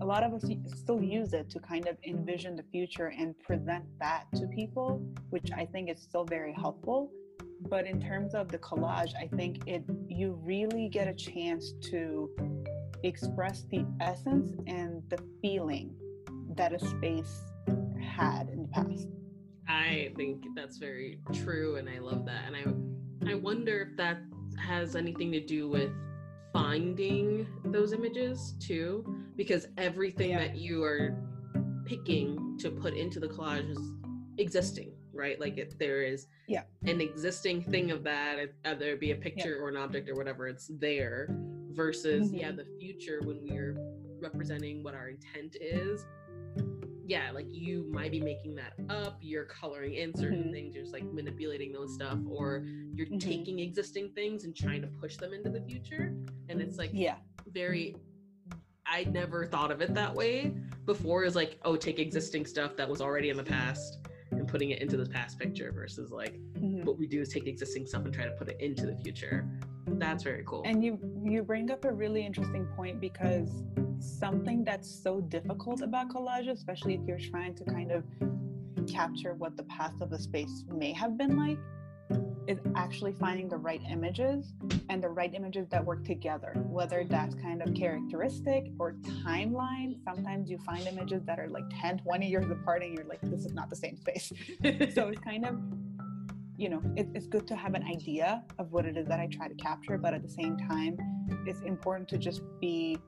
A 0.00 0.04
lot 0.04 0.22
of 0.22 0.32
us 0.34 0.44
still 0.76 1.02
use 1.02 1.32
it 1.32 1.48
to 1.50 1.58
kind 1.58 1.86
of 1.88 1.96
envision 2.04 2.56
the 2.56 2.64
future 2.64 3.12
and 3.16 3.38
present 3.40 3.84
that 4.00 4.26
to 4.36 4.46
people, 4.48 5.00
which 5.30 5.50
I 5.52 5.66
think 5.66 5.90
is 5.90 6.00
still 6.02 6.24
very 6.24 6.52
helpful. 6.52 7.10
But 7.68 7.86
in 7.86 8.00
terms 8.00 8.34
of 8.34 8.48
the 8.48 8.58
collage, 8.58 9.14
I 9.16 9.28
think 9.36 9.66
it 9.66 9.84
you 10.08 10.38
really 10.42 10.88
get 10.88 11.08
a 11.08 11.14
chance 11.14 11.72
to 11.90 12.30
express 13.02 13.64
the 13.70 13.86
essence 14.00 14.52
and 14.66 15.02
the 15.08 15.18
feeling 15.40 15.94
that 16.56 16.72
a 16.72 16.78
space 16.78 17.42
had 18.00 18.48
in 18.48 18.62
the 18.62 18.68
past. 18.68 19.08
I 19.68 20.12
think 20.16 20.44
that's 20.54 20.78
very 20.78 21.20
true 21.32 21.76
and 21.76 21.88
I 21.88 21.98
love 21.98 22.26
that. 22.26 22.44
And 22.46 22.56
I 22.56 23.32
I 23.32 23.34
wonder 23.34 23.88
if 23.90 23.96
that 23.96 24.18
has 24.58 24.96
anything 24.96 25.32
to 25.32 25.40
do 25.40 25.68
with 25.68 25.90
finding 26.54 27.48
those 27.64 27.92
images 27.92 28.54
too 28.60 29.04
because 29.34 29.66
everything 29.76 30.30
yeah. 30.30 30.38
that 30.38 30.56
you 30.56 30.84
are 30.84 31.18
picking 31.84 32.56
to 32.56 32.70
put 32.70 32.94
into 32.94 33.18
the 33.18 33.26
collage 33.26 33.68
is 33.68 33.92
existing 34.38 34.92
right 35.12 35.40
like 35.40 35.58
if 35.58 35.76
there 35.78 36.02
is 36.02 36.28
yeah 36.46 36.62
an 36.84 37.00
existing 37.00 37.60
thing 37.60 37.90
of 37.90 38.04
that 38.04 38.38
whether 38.64 38.90
it 38.90 39.00
be 39.00 39.10
a 39.10 39.16
picture 39.16 39.56
yeah. 39.56 39.62
or 39.62 39.68
an 39.68 39.76
object 39.76 40.08
or 40.08 40.14
whatever 40.14 40.46
it's 40.46 40.70
there 40.78 41.36
versus 41.72 42.28
mm-hmm. 42.28 42.38
yeah 42.38 42.52
the 42.52 42.66
future 42.78 43.20
when 43.24 43.40
we're 43.42 43.76
representing 44.20 44.82
what 44.84 44.94
our 44.94 45.08
intent 45.08 45.56
is 45.60 46.06
yeah 47.06 47.30
like 47.32 47.46
you 47.50 47.86
might 47.90 48.10
be 48.10 48.20
making 48.20 48.54
that 48.54 48.72
up 48.88 49.18
you're 49.20 49.44
coloring 49.44 49.94
in 49.94 50.14
certain 50.16 50.44
mm-hmm. 50.44 50.52
things 50.52 50.74
you're 50.74 50.84
just 50.84 50.94
like 50.94 51.04
manipulating 51.12 51.72
those 51.72 51.94
stuff 51.94 52.18
or 52.28 52.64
you're 52.94 53.06
mm-hmm. 53.06 53.18
taking 53.18 53.58
existing 53.60 54.10
things 54.14 54.44
and 54.44 54.56
trying 54.56 54.80
to 54.80 54.86
push 54.86 55.16
them 55.16 55.32
into 55.32 55.50
the 55.50 55.60
future 55.62 56.14
and 56.48 56.60
it's 56.60 56.78
like 56.78 56.90
yeah 56.92 57.16
very 57.52 57.94
i 58.86 59.04
never 59.04 59.44
thought 59.46 59.70
of 59.70 59.80
it 59.80 59.94
that 59.94 60.14
way 60.14 60.54
before 60.86 61.24
is 61.24 61.36
like 61.36 61.58
oh 61.64 61.76
take 61.76 61.98
existing 61.98 62.46
stuff 62.46 62.76
that 62.76 62.88
was 62.88 63.00
already 63.00 63.30
in 63.30 63.36
the 63.36 63.44
past 63.44 63.98
and 64.30 64.48
putting 64.48 64.70
it 64.70 64.80
into 64.80 64.96
the 64.96 65.06
past 65.06 65.38
picture 65.38 65.70
versus 65.72 66.10
like 66.10 66.34
mm-hmm. 66.54 66.84
what 66.84 66.98
we 66.98 67.06
do 67.06 67.20
is 67.20 67.28
take 67.28 67.46
existing 67.46 67.86
stuff 67.86 68.04
and 68.04 68.14
try 68.14 68.24
to 68.24 68.32
put 68.32 68.48
it 68.48 68.56
into 68.60 68.86
the 68.86 68.96
future 68.96 69.46
that's 69.86 70.24
very 70.24 70.42
cool 70.46 70.62
and 70.64 70.82
you 70.82 70.98
you 71.22 71.42
bring 71.42 71.70
up 71.70 71.84
a 71.84 71.92
really 71.92 72.24
interesting 72.24 72.66
point 72.74 73.00
because 73.00 73.62
something 74.04 74.64
that's 74.64 74.88
so 74.88 75.20
difficult 75.20 75.80
about 75.80 76.08
collage 76.08 76.48
especially 76.48 76.94
if 76.94 77.00
you're 77.06 77.18
trying 77.18 77.54
to 77.54 77.64
kind 77.64 77.90
of 77.90 78.04
capture 78.86 79.34
what 79.34 79.56
the 79.56 79.62
past 79.64 80.00
of 80.00 80.10
the 80.10 80.18
space 80.18 80.64
may 80.68 80.92
have 80.92 81.16
been 81.16 81.36
like 81.36 81.58
is 82.46 82.58
actually 82.76 83.12
finding 83.12 83.48
the 83.48 83.56
right 83.56 83.80
images 83.90 84.52
and 84.88 85.02
the 85.02 85.08
right 85.08 85.34
images 85.34 85.66
that 85.70 85.84
work 85.84 86.04
together, 86.04 86.52
whether 86.68 87.04
that's 87.08 87.34
kind 87.34 87.62
of 87.62 87.74
characteristic 87.74 88.66
or 88.78 88.94
timeline. 89.24 89.96
Sometimes 90.04 90.50
you 90.50 90.58
find 90.58 90.86
images 90.86 91.22
that 91.24 91.38
are 91.38 91.48
like 91.48 91.64
10, 91.80 91.98
20 91.98 92.28
years 92.28 92.50
apart 92.50 92.82
and 92.82 92.94
you're 92.94 93.06
like, 93.06 93.20
this 93.22 93.44
is 93.44 93.52
not 93.52 93.70
the 93.70 93.76
same 93.76 93.96
space. 93.96 94.32
so 94.94 95.08
it's 95.08 95.20
kind 95.20 95.46
of, 95.46 95.58
you 96.56 96.68
know, 96.68 96.82
it, 96.96 97.08
it's 97.14 97.26
good 97.26 97.46
to 97.48 97.56
have 97.56 97.74
an 97.74 97.84
idea 97.84 98.42
of 98.58 98.72
what 98.72 98.84
it 98.84 98.96
is 98.96 99.06
that 99.08 99.20
I 99.20 99.26
try 99.26 99.48
to 99.48 99.54
capture, 99.54 99.96
but 99.96 100.14
at 100.14 100.22
the 100.22 100.28
same 100.28 100.56
time, 100.56 100.98
it's 101.46 101.62
important 101.62 102.08
to 102.10 102.18
just 102.18 102.42
be 102.60 102.98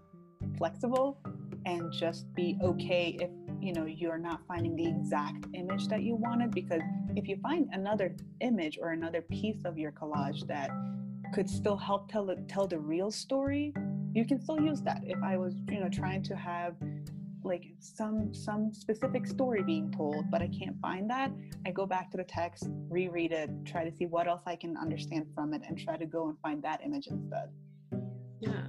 flexible 0.57 1.19
and 1.65 1.93
just 1.93 2.33
be 2.35 2.59
okay 2.63 3.17
if 3.21 3.31
you 3.61 3.73
know 3.73 3.85
you're 3.85 4.19
not 4.19 4.41
finding 4.47 4.77
the 4.77 4.87
exact 4.87 5.47
image 5.55 5.89
that 5.89 6.03
you 6.03 6.15
wanted 6.15 6.51
because 6.51 6.83
if 7.17 7.27
you 7.27 7.37
find 7.43 7.69
another 7.73 8.15
image 8.41 8.79
or 8.81 8.91
another 8.91 9.23
piece 9.23 9.65
of 9.65 9.79
your 9.79 9.93
collage 9.93 10.47
that 10.47 10.71
could 11.35 11.49
still 11.49 11.77
help 11.77 12.11
tell 12.11 12.35
tell 12.49 12.67
the 12.67 12.79
real 12.79 13.11
story 13.11 13.73
you 14.15 14.25
can 14.25 14.41
still 14.41 14.59
use 14.59 14.81
that. 14.81 15.03
If 15.05 15.23
i 15.23 15.37
was 15.37 15.55
you 15.69 15.81
know 15.81 15.89
trying 15.89 16.23
to 16.25 16.37
have 16.37 16.75
like 17.45 17.65
some 17.79 18.35
some 18.35 18.73
specific 18.73 19.27
story 19.27 19.63
being 19.63 19.91
told 19.93 20.31
but 20.33 20.43
i 20.43 20.49
can't 20.49 20.77
find 20.81 21.09
that 21.09 21.31
i 21.65 21.71
go 21.71 21.87
back 21.87 22.11
to 22.11 22.17
the 22.17 22.25
text 22.25 22.69
reread 22.89 23.31
it 23.31 23.49
try 23.65 23.89
to 23.89 23.97
see 23.97 24.07
what 24.07 24.27
else 24.27 24.43
i 24.47 24.57
can 24.57 24.77
understand 24.77 25.27
from 25.33 25.55
it 25.55 25.63
and 25.69 25.79
try 25.79 25.97
to 25.97 26.07
go 26.07 26.29
and 26.29 26.37
find 26.41 26.61
that 26.63 26.81
image 26.85 27.07
instead. 27.07 27.49
Yeah 28.41 28.67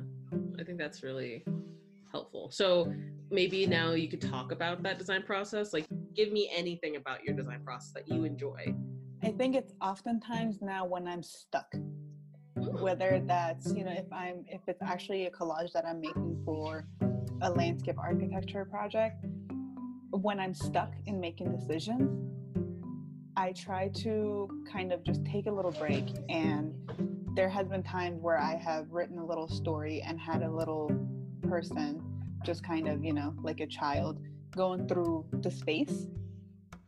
i 0.59 0.63
think 0.63 0.77
that's 0.77 1.01
really 1.01 1.43
helpful. 2.17 2.49
So 2.51 2.91
maybe 3.29 3.67
now 3.67 3.91
you 3.91 4.07
could 4.09 4.21
talk 4.21 4.51
about 4.51 4.81
that 4.83 4.97
design 4.97 5.21
process. 5.21 5.71
Like, 5.71 5.85
give 6.15 6.31
me 6.31 6.49
anything 6.55 6.95
about 6.95 7.23
your 7.23 7.35
design 7.35 7.61
process 7.63 7.91
that 7.93 8.07
you 8.07 8.23
enjoy. 8.23 8.73
I 9.23 9.31
think 9.31 9.55
it's 9.55 9.73
oftentimes 9.81 10.59
now 10.61 10.83
when 10.85 11.07
I'm 11.07 11.21
stuck, 11.21 11.71
hmm. 11.73 12.81
whether 12.81 13.21
that's 13.25 13.71
you 13.73 13.83
know 13.83 13.91
if 13.91 14.11
I'm 14.11 14.45
if 14.47 14.61
it's 14.67 14.81
actually 14.81 15.27
a 15.27 15.31
collage 15.31 15.71
that 15.73 15.85
I'm 15.85 16.01
making 16.01 16.41
for 16.43 16.87
a 17.41 17.51
landscape 17.51 17.99
architecture 17.99 18.65
project. 18.65 19.25
When 20.09 20.39
I'm 20.39 20.53
stuck 20.53 20.93
in 21.05 21.19
making 21.19 21.51
decisions, 21.51 22.09
I 23.35 23.51
try 23.51 23.89
to 24.03 24.49
kind 24.71 24.91
of 24.91 25.03
just 25.03 25.23
take 25.25 25.45
a 25.45 25.51
little 25.51 25.73
break 25.73 26.05
and 26.29 26.73
there 27.35 27.49
has 27.49 27.67
been 27.67 27.83
times 27.83 28.19
where 28.21 28.39
I 28.39 28.55
have 28.55 28.89
written 28.89 29.19
a 29.19 29.25
little 29.25 29.47
story 29.47 30.01
and 30.01 30.19
had 30.19 30.41
a 30.41 30.49
little 30.49 30.89
person 31.47 32.06
just 32.47 32.63
kind 32.63 32.87
of 32.87 33.03
you 33.03 33.13
know 33.13 33.33
like 33.41 33.59
a 33.59 33.67
child 33.67 34.19
going 34.55 34.87
through 34.87 35.25
the 35.41 35.51
space 35.51 36.07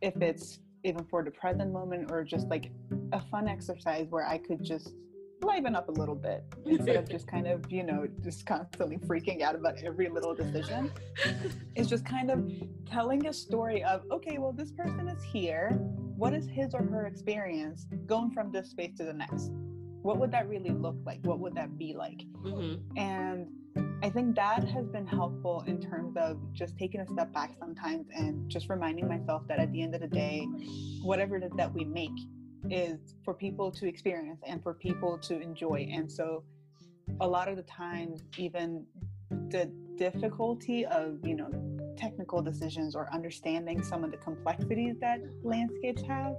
if 0.00 0.16
it's 0.22 0.60
even 0.84 1.04
for 1.04 1.22
the 1.22 1.30
present 1.30 1.70
moment 1.72 2.10
or 2.10 2.24
just 2.24 2.48
like 2.48 2.72
a 3.12 3.20
fun 3.30 3.46
exercise 3.46 4.06
where 4.08 4.26
i 4.26 4.38
could 4.38 4.64
just 4.64 4.94
liven 5.42 5.74
up 5.74 5.88
a 5.88 5.92
little 5.92 6.14
bit 6.14 6.42
instead 6.66 6.96
of 6.96 7.08
just 7.08 7.26
kind 7.26 7.46
of 7.46 7.70
you 7.70 7.82
know 7.82 8.08
just 8.24 8.46
constantly 8.46 8.96
freaking 8.98 9.42
out 9.42 9.54
about 9.54 9.76
every 9.84 10.08
little 10.08 10.34
decision 10.34 10.90
it's 11.76 11.88
just 11.88 12.04
kind 12.04 12.30
of 12.30 12.50
telling 12.90 13.26
a 13.26 13.32
story 13.32 13.84
of 13.84 14.02
okay 14.10 14.38
well 14.38 14.52
this 14.52 14.72
person 14.72 15.08
is 15.08 15.22
here. 15.22 15.70
What 16.16 16.34
is 16.34 16.46
his 16.46 16.74
or 16.74 16.82
her 16.82 17.06
experience 17.06 17.86
going 18.06 18.30
from 18.30 18.52
this 18.52 18.70
space 18.70 18.96
to 18.98 19.04
the 19.04 19.12
next? 19.12 19.50
What 20.02 20.18
would 20.18 20.30
that 20.32 20.48
really 20.48 20.70
look 20.70 20.96
like? 21.04 21.20
What 21.22 21.38
would 21.40 21.54
that 21.54 21.78
be 21.78 21.94
like? 21.94 22.24
Mm-hmm. 22.44 22.98
and 22.98 23.46
I 24.02 24.10
think 24.10 24.34
that 24.36 24.64
has 24.64 24.86
been 24.88 25.06
helpful 25.06 25.62
in 25.66 25.80
terms 25.80 26.16
of 26.16 26.38
just 26.52 26.76
taking 26.78 27.00
a 27.00 27.06
step 27.06 27.32
back 27.32 27.54
sometimes 27.58 28.06
and 28.14 28.48
just 28.50 28.68
reminding 28.68 29.06
myself 29.06 29.42
that 29.48 29.58
at 29.58 29.70
the 29.72 29.82
end 29.82 29.94
of 29.94 30.00
the 30.00 30.08
day, 30.08 30.46
whatever 31.02 31.36
it 31.36 31.44
is 31.44 31.52
that 31.56 31.72
we 31.72 31.84
make 31.84 32.10
is 32.70 33.14
for 33.24 33.34
people 33.34 33.70
to 33.70 33.86
experience 33.86 34.40
and 34.46 34.62
for 34.62 34.74
people 34.74 35.18
to 35.18 35.40
enjoy. 35.40 35.88
And 35.92 36.10
so 36.10 36.44
a 37.20 37.26
lot 37.26 37.48
of 37.48 37.56
the 37.56 37.62
times, 37.62 38.22
even 38.36 38.86
the 39.50 39.70
difficulty 39.96 40.86
of, 40.86 41.18
you 41.22 41.34
know, 41.34 41.50
technical 41.96 42.42
decisions 42.42 42.94
or 42.94 43.08
understanding 43.12 43.82
some 43.82 44.02
of 44.04 44.10
the 44.10 44.16
complexities 44.16 44.96
that 45.00 45.20
landscapes 45.42 46.02
have, 46.02 46.34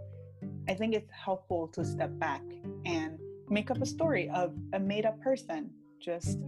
I 0.68 0.74
think 0.74 0.96
it's 0.96 1.12
helpful 1.12 1.68
to 1.70 1.86
step 1.86 2.12
back 2.20 2.42
and 2.86 3.20
make 3.50 3.70
up 3.70 3.82
a 3.82 3.86
story 3.86 4.30
of 4.30 4.56
a 4.74 4.80
made 4.80 5.06
up 5.06 5.20
person 5.22 5.70
just 6.00 6.40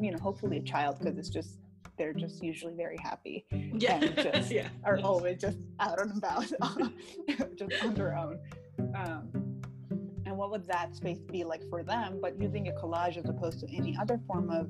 you 0.00 0.10
know 0.10 0.18
hopefully 0.18 0.58
a 0.58 0.62
child 0.62 0.98
because 0.98 1.18
it's 1.18 1.28
just 1.28 1.58
they're 1.96 2.12
just 2.12 2.42
usually 2.42 2.74
very 2.74 2.96
happy 3.02 3.46
yeah. 3.50 4.00
and 4.00 4.16
just 4.16 4.50
yeah. 4.50 4.68
are 4.84 4.98
always 5.04 5.40
just 5.40 5.58
out 5.78 6.00
and 6.00 6.16
about 6.16 6.44
just 7.56 7.84
on 7.84 7.94
their 7.94 8.16
own. 8.16 8.38
Um, 8.96 9.60
and 10.26 10.36
what 10.36 10.50
would 10.50 10.66
that 10.66 10.96
space 10.96 11.20
be 11.20 11.44
like 11.44 11.62
for 11.70 11.84
them? 11.84 12.18
But 12.20 12.40
using 12.40 12.66
a 12.68 12.72
collage 12.72 13.16
as 13.16 13.28
opposed 13.28 13.60
to 13.60 13.72
any 13.72 13.96
other 13.96 14.20
form 14.26 14.50
of 14.50 14.68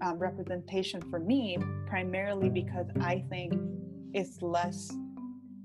um, 0.00 0.18
representation 0.18 1.00
for 1.10 1.18
me 1.18 1.58
primarily 1.86 2.48
because 2.48 2.86
i 3.00 3.24
think 3.30 3.54
it's 4.12 4.42
less 4.42 4.92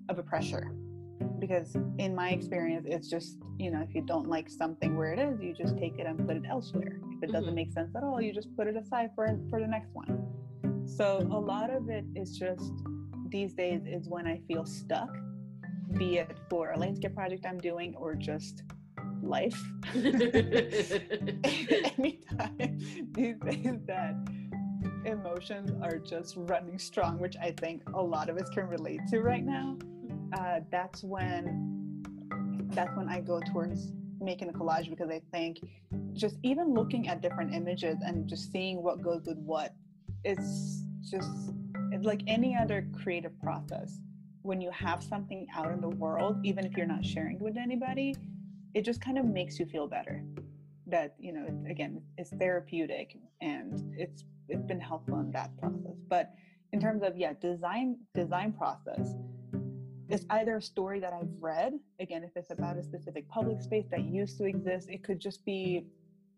of 0.09 0.19
a 0.19 0.23
pressure 0.23 0.71
because 1.41 1.75
in 1.97 2.13
my 2.15 2.29
experience 2.29 2.85
it's 2.87 3.09
just 3.09 3.39
you 3.57 3.69
know 3.71 3.81
if 3.81 3.93
you 3.95 4.01
don't 4.13 4.29
like 4.29 4.47
something 4.49 4.95
where 4.95 5.11
it 5.11 5.19
is 5.19 5.41
you 5.41 5.53
just 5.53 5.75
take 5.77 5.97
it 5.99 6.05
and 6.05 6.17
put 6.27 6.37
it 6.37 6.43
elsewhere. 6.47 6.99
If 7.17 7.23
it 7.23 7.31
doesn't 7.33 7.51
Mhm. 7.51 7.55
make 7.61 7.71
sense 7.73 7.93
at 7.95 8.03
all 8.03 8.21
you 8.21 8.31
just 8.31 8.55
put 8.55 8.67
it 8.67 8.77
aside 8.77 9.09
for 9.15 9.25
for 9.49 9.59
the 9.59 9.67
next 9.67 9.91
one. 9.93 10.11
So 10.85 11.17
a 11.39 11.39
lot 11.53 11.69
of 11.69 11.89
it 11.89 12.05
is 12.15 12.37
just 12.37 12.71
these 13.29 13.53
days 13.53 13.81
is 13.85 14.07
when 14.09 14.25
i 14.27 14.37
feel 14.47 14.65
stuck 14.65 15.11
be 15.97 16.17
it 16.17 16.37
for 16.49 16.71
a 16.71 16.77
landscape 16.77 17.15
project 17.15 17.45
i'm 17.45 17.57
doing 17.59 17.95
or 17.95 18.13
just 18.15 18.63
life. 19.23 19.59
Anytime 21.97 22.79
these 23.13 23.37
days 23.39 23.79
that 23.87 24.13
emotions 25.05 25.71
are 25.81 25.97
just 25.97 26.35
running 26.37 26.77
strong 26.77 27.19
which 27.19 27.35
i 27.37 27.51
think 27.63 27.81
a 27.93 28.01
lot 28.01 28.29
of 28.29 28.37
us 28.37 28.49
can 28.49 28.67
relate 28.67 28.99
to 29.09 29.21
right 29.21 29.45
now 29.45 29.77
uh, 30.33 30.59
that's 30.69 31.03
when 31.03 32.03
that's 32.73 32.95
when 32.95 33.09
I 33.09 33.19
go 33.19 33.41
towards 33.51 33.91
making 34.21 34.49
a 34.49 34.53
collage 34.53 34.89
because 34.89 35.09
I 35.09 35.21
think 35.31 35.59
just 36.13 36.37
even 36.43 36.73
looking 36.73 37.07
at 37.07 37.21
different 37.21 37.53
images 37.53 37.97
and 38.05 38.27
just 38.27 38.51
seeing 38.51 38.81
what 38.81 39.01
goes 39.01 39.23
with 39.25 39.37
what 39.39 39.73
it's 40.23 40.83
just 41.09 41.29
it's 41.91 42.05
like 42.05 42.21
any 42.27 42.55
other 42.55 42.87
creative 43.01 43.37
process. 43.41 43.99
When 44.43 44.61
you 44.61 44.71
have 44.71 45.03
something 45.03 45.47
out 45.55 45.71
in 45.71 45.81
the 45.81 45.89
world 45.89 46.37
even 46.43 46.65
if 46.65 46.77
you're 46.77 46.87
not 46.87 47.03
sharing 47.05 47.39
with 47.39 47.57
anybody 47.57 48.15
it 48.73 48.85
just 48.85 49.01
kind 49.01 49.17
of 49.17 49.25
makes 49.25 49.59
you 49.59 49.65
feel 49.65 49.87
better. 49.87 50.23
That 50.87 51.15
you 51.19 51.33
know 51.33 51.45
again 51.69 52.01
it's 52.17 52.31
therapeutic 52.31 53.17
and 53.41 53.93
it's 53.97 54.23
it's 54.47 54.63
been 54.63 54.79
helpful 54.79 55.19
in 55.19 55.31
that 55.31 55.55
process. 55.57 55.97
But 56.07 56.33
in 56.73 56.79
terms 56.79 57.03
of 57.03 57.17
yeah 57.17 57.33
design 57.41 57.97
design 58.13 58.53
process 58.53 59.15
it's 60.11 60.25
either 60.29 60.57
a 60.57 60.61
story 60.61 60.99
that 60.99 61.13
I've 61.13 61.31
read, 61.39 61.73
again, 61.99 62.23
if 62.23 62.31
it's 62.35 62.51
about 62.51 62.77
a 62.77 62.83
specific 62.83 63.27
public 63.29 63.61
space 63.61 63.85
that 63.91 64.03
used 64.03 64.37
to 64.39 64.45
exist, 64.45 64.89
it 64.89 65.03
could 65.03 65.19
just 65.19 65.43
be, 65.45 65.85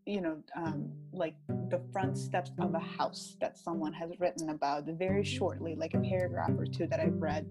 you 0.06 0.22
know, 0.22 0.38
um, 0.56 0.92
like 1.12 1.36
the 1.70 1.82
front 1.92 2.18
steps 2.18 2.52
of 2.60 2.74
a 2.74 2.80
house 2.80 3.36
that 3.42 3.58
someone 3.58 3.94
has 3.94 4.12
written 4.20 4.50
about 4.50 4.86
very 4.86 5.24
shortly, 5.24 5.76
like 5.76 5.94
a 5.94 6.00
paragraph 6.00 6.52
or 6.58 6.66
two 6.66 6.88
that 6.88 7.00
I've 7.00 7.22
read 7.22 7.48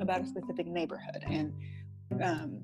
about 0.00 0.22
a 0.22 0.26
specific 0.26 0.66
neighborhood. 0.66 1.24
And 1.26 1.52
um, 2.22 2.60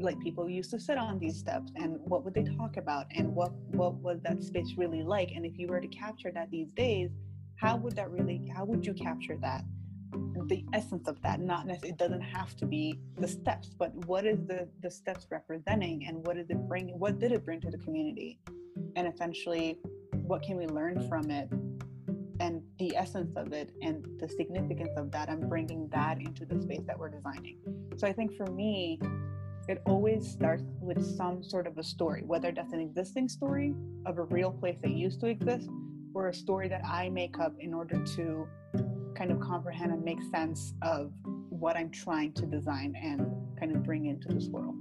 like 0.00 0.18
people 0.20 0.48
used 0.48 0.70
to 0.70 0.80
sit 0.80 0.96
on 0.96 1.18
these 1.18 1.38
steps 1.38 1.70
and 1.76 1.98
what 2.00 2.24
would 2.24 2.34
they 2.34 2.44
talk 2.44 2.76
about? 2.76 3.06
And 3.14 3.34
what 3.34 3.52
what 3.72 3.94
was 3.96 4.20
that 4.22 4.42
space 4.42 4.74
really 4.76 5.02
like? 5.02 5.32
And 5.34 5.44
if 5.44 5.58
you 5.58 5.68
were 5.68 5.80
to 5.80 5.88
capture 5.88 6.32
that 6.32 6.50
these 6.50 6.72
days 6.72 7.10
how 7.60 7.76
would 7.76 7.94
that 7.96 8.10
really 8.10 8.50
how 8.54 8.64
would 8.64 8.86
you 8.86 8.94
capture 8.94 9.36
that 9.42 9.62
the 10.46 10.64
essence 10.72 11.06
of 11.06 11.20
that 11.22 11.40
not 11.40 11.66
necessarily 11.66 11.90
it 11.90 11.96
doesn't 11.96 12.20
have 12.20 12.56
to 12.56 12.66
be 12.66 12.98
the 13.18 13.28
steps 13.28 13.70
but 13.78 13.94
what 14.06 14.26
is 14.26 14.38
the 14.46 14.68
the 14.82 14.90
steps 14.90 15.26
representing 15.30 16.06
and 16.06 16.26
what 16.26 16.36
is 16.36 16.50
it 16.50 16.58
bringing 16.68 16.98
what 16.98 17.18
did 17.18 17.32
it 17.32 17.44
bring 17.44 17.60
to 17.60 17.70
the 17.70 17.78
community? 17.78 18.38
And 18.96 19.06
essentially 19.06 19.78
what 20.12 20.42
can 20.42 20.56
we 20.56 20.66
learn 20.66 21.08
from 21.08 21.30
it? 21.30 21.48
And 22.40 22.62
the 22.78 22.96
essence 22.96 23.36
of 23.36 23.52
it 23.52 23.70
and 23.82 24.06
the 24.18 24.28
significance 24.28 24.90
of 24.96 25.10
that 25.12 25.28
and 25.28 25.48
bringing 25.48 25.88
that 25.88 26.18
into 26.18 26.44
the 26.44 26.60
space 26.60 26.82
that 26.86 26.98
we're 26.98 27.10
designing. 27.10 27.58
So 27.96 28.06
i 28.06 28.12
think 28.12 28.36
for 28.36 28.46
me 28.46 29.00
it 29.68 29.82
always 29.86 30.28
starts 30.28 30.64
with 30.80 31.04
some 31.16 31.44
sort 31.44 31.66
of 31.66 31.78
a 31.78 31.82
story 31.84 32.22
whether 32.26 32.50
that's 32.50 32.72
an 32.72 32.80
existing 32.80 33.28
story 33.28 33.74
of 34.06 34.18
a 34.18 34.24
real 34.24 34.50
place 34.50 34.78
that 34.82 34.90
used 34.90 35.20
to 35.20 35.26
exist 35.26 35.68
or 36.14 36.28
a 36.28 36.34
story 36.34 36.66
that 36.66 36.82
i 36.84 37.08
make 37.10 37.38
up 37.38 37.52
in 37.60 37.72
order 37.74 38.02
to 38.04 38.48
kind 39.20 39.32
of 39.32 39.40
comprehend 39.40 39.92
and 39.92 40.02
make 40.02 40.22
sense 40.22 40.72
of 40.80 41.12
what 41.50 41.76
I'm 41.76 41.90
trying 41.90 42.32
to 42.32 42.46
design 42.46 42.96
and 42.96 43.20
kind 43.58 43.76
of 43.76 43.82
bring 43.82 44.06
into 44.06 44.28
this 44.28 44.46
world. 44.46 44.74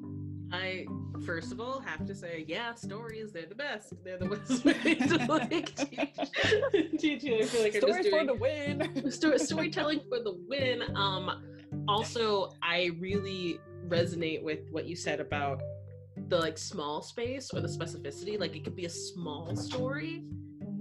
I 0.54 0.86
first 1.26 1.52
of 1.52 1.60
all 1.60 1.82
have 1.82 2.06
to 2.06 2.16
say, 2.16 2.46
yeah, 2.48 2.74
stories, 2.74 3.34
they're 3.34 3.48
the 3.48 3.56
best. 3.56 3.94
They're 4.06 4.18
the 4.18 4.30
best 4.30 4.64
way 4.86 4.96
to 4.96 5.26
like 5.28 5.76
teach. 5.76 7.00
teach 7.00 7.24
you. 7.24 7.40
I 7.40 7.44
feel 7.44 7.64
like 7.64 7.76
I'm 7.76 7.82
Stories 7.82 7.98
just 7.98 8.10
for 8.10 8.26
the 8.26 8.34
win. 8.34 9.12
story, 9.12 9.40
storytelling 9.40 10.00
for 10.08 10.20
the 10.20 10.38
win. 10.48 10.84
Um 10.96 11.44
also 11.90 12.54
I 12.64 12.92
really 12.98 13.60
resonate 13.90 14.42
with 14.42 14.60
what 14.72 14.86
you 14.86 14.96
said 14.96 15.20
about 15.20 15.62
the 16.30 16.38
like 16.38 16.58
small 16.58 17.02
space 17.02 17.52
or 17.54 17.60
the 17.60 17.68
specificity. 17.68 18.40
Like 18.40 18.56
it 18.56 18.64
could 18.64 18.78
be 18.78 18.86
a 18.86 18.90
small 18.90 19.54
story, 19.58 20.24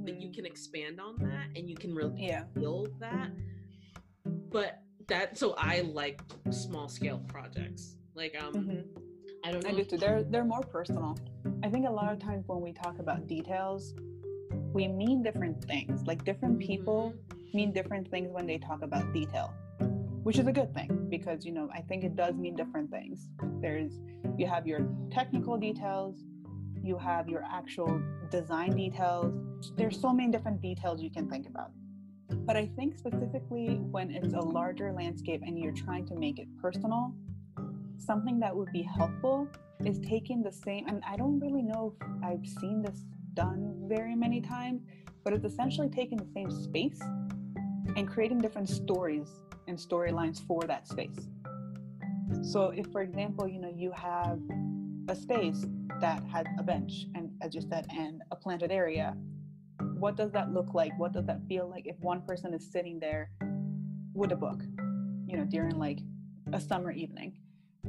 but 0.05 0.21
you 0.23 0.31
can 0.33 0.47
expand 0.47 1.01
on 1.01 1.17
that 1.19 1.49
and 1.57 1.69
you 1.69 1.77
can 1.77 1.93
really 1.93 2.27
yeah. 2.29 2.45
feel 2.55 2.87
that. 3.01 3.33
But 4.51 4.81
that 5.09 5.39
so 5.39 5.55
I 5.59 5.81
like 5.81 6.21
small 6.51 6.89
scale 6.89 7.23
projects. 7.29 7.97
Like 8.15 8.41
um 8.43 8.55
Mhm. 8.55 8.85
I 9.45 9.53
don't 9.53 9.63
know. 9.63 9.71
I 9.71 9.73
do 9.73 9.85
too. 9.85 9.97
They're 9.97 10.23
they're 10.23 10.45
more 10.45 10.63
personal. 10.63 11.17
I 11.63 11.69
think 11.69 11.87
a 11.87 11.91
lot 11.91 12.13
of 12.13 12.19
times 12.19 12.47
when 12.47 12.61
we 12.61 12.73
talk 12.73 12.99
about 12.99 13.27
details, 13.27 13.95
we 14.73 14.89
mean 14.89 15.23
different 15.23 15.65
things. 15.65 16.07
Like 16.07 16.25
different 16.25 16.59
people 16.59 17.15
mean 17.55 17.73
different 17.73 18.11
things 18.11 18.31
when 18.31 18.47
they 18.47 18.59
talk 18.59 18.83
about 18.83 19.13
detail, 19.13 19.55
which 20.23 20.39
is 20.39 20.47
a 20.47 20.53
good 20.53 20.75
thing 20.75 21.07
because 21.09 21.47
you 21.47 21.53
know 21.53 21.69
I 21.73 21.81
think 21.81 22.05
it 22.05 22.17
does 22.17 22.35
mean 22.35 22.55
different 22.57 22.91
things. 22.91 23.29
There's 23.61 24.01
you 24.37 24.47
have 24.47 24.67
your 24.67 24.87
technical 25.11 25.57
details, 25.57 26.25
you 26.83 26.99
have 26.99 27.29
your 27.29 27.45
actual 27.51 28.03
design 28.31 28.77
details. 28.77 29.33
There's 29.77 29.99
so 30.01 30.13
many 30.13 30.31
different 30.31 30.61
details 30.61 31.03
you 31.03 31.11
can 31.11 31.29
think 31.29 31.49
about. 31.49 31.71
But 32.31 32.57
I 32.57 32.67
think 32.77 32.99
specifically 32.99 33.77
when 33.77 34.11
it's 34.11 34.35
a 34.35 34.41
larger 34.41 34.93
landscape 34.93 35.43
and 35.47 35.59
you're 35.59 35.73
trying 35.73 36.07
to 36.07 36.15
make 36.15 36.39
it 36.39 36.49
personal, 36.61 37.15
something 37.99 38.39
that 38.41 38.55
would 38.55 38.73
be 38.73 38.83
helpful 38.83 39.49
is 39.85 39.99
taking 40.01 40.43
the 40.43 40.53
same, 40.53 40.87
and 40.89 41.03
I 41.07 41.17
don't 41.17 41.39
really 41.41 41.63
know 41.63 41.95
if 42.01 42.07
I've 42.25 42.47
seen 42.61 42.83
this 42.83 43.05
done 43.35 43.85
very 43.89 44.15
many 44.15 44.41
times, 44.41 44.83
but 45.25 45.33
it's 45.33 45.45
essentially 45.45 45.89
taking 45.89 46.19
the 46.19 46.27
same 46.35 46.51
space 46.51 47.01
and 47.97 48.09
creating 48.09 48.39
different 48.39 48.69
stories 48.69 49.29
and 49.67 49.79
storylines 49.79 50.45
for 50.47 50.63
that 50.63 50.89
space. 50.89 51.29
So 52.43 52.71
if 52.71 52.87
for 52.93 53.03
example, 53.03 53.47
you 53.49 53.61
know, 53.61 53.73
you 53.75 53.93
have 53.93 54.41
a 55.09 55.15
space 55.15 55.65
that 56.01 56.23
has 56.33 56.47
a 56.59 56.63
bench 56.63 57.07
and 57.15 57.31
as 57.41 57.55
you 57.55 57.61
said, 57.61 57.87
and 57.91 58.23
a 58.31 58.37
planted 58.37 58.71
area, 58.71 59.17
what 59.99 60.17
does 60.17 60.31
that 60.33 60.53
look 60.53 60.75
like? 60.75 60.97
What 60.99 61.13
does 61.13 61.27
that 61.27 61.41
feel 61.49 61.69
like 61.69 61.87
if 61.87 61.99
one 62.01 62.23
person 62.23 62.55
is 62.55 62.71
sitting 62.71 63.01
there 63.01 63.31
with 64.15 64.33
a 64.33 64.37
book, 64.37 64.63
you 65.27 65.37
know, 65.37 65.45
during 65.45 65.79
like 65.79 65.99
a 66.53 66.61
summer 66.61 66.93
evening? 66.93 67.37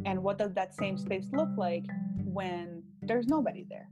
And 0.06 0.24
what 0.24 0.38
does 0.38 0.54
that 0.54 0.74
same 0.74 0.98
space 0.98 1.28
look 1.32 1.50
like 1.58 1.86
when 2.24 2.84
there's 3.02 3.28
nobody 3.28 3.66
there 3.70 3.90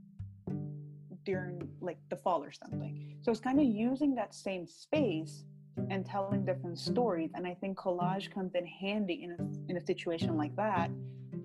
during 1.24 1.68
like 1.80 1.98
the 2.08 2.16
fall 2.16 2.42
or 2.42 2.52
something? 2.52 3.16
So 3.22 3.30
it's 3.30 3.40
kind 3.40 3.60
of 3.60 3.66
using 3.66 4.14
that 4.16 4.34
same 4.34 4.66
space 4.66 5.44
and 5.90 6.04
telling 6.04 6.44
different 6.44 6.78
stories. 6.78 7.30
And 7.34 7.46
I 7.46 7.54
think 7.54 7.78
collage 7.78 8.32
comes 8.32 8.54
in 8.54 8.66
handy 8.66 9.22
in 9.22 9.32
a, 9.32 9.70
in 9.70 9.76
a 9.76 9.86
situation 9.86 10.36
like 10.36 10.56
that 10.56 10.90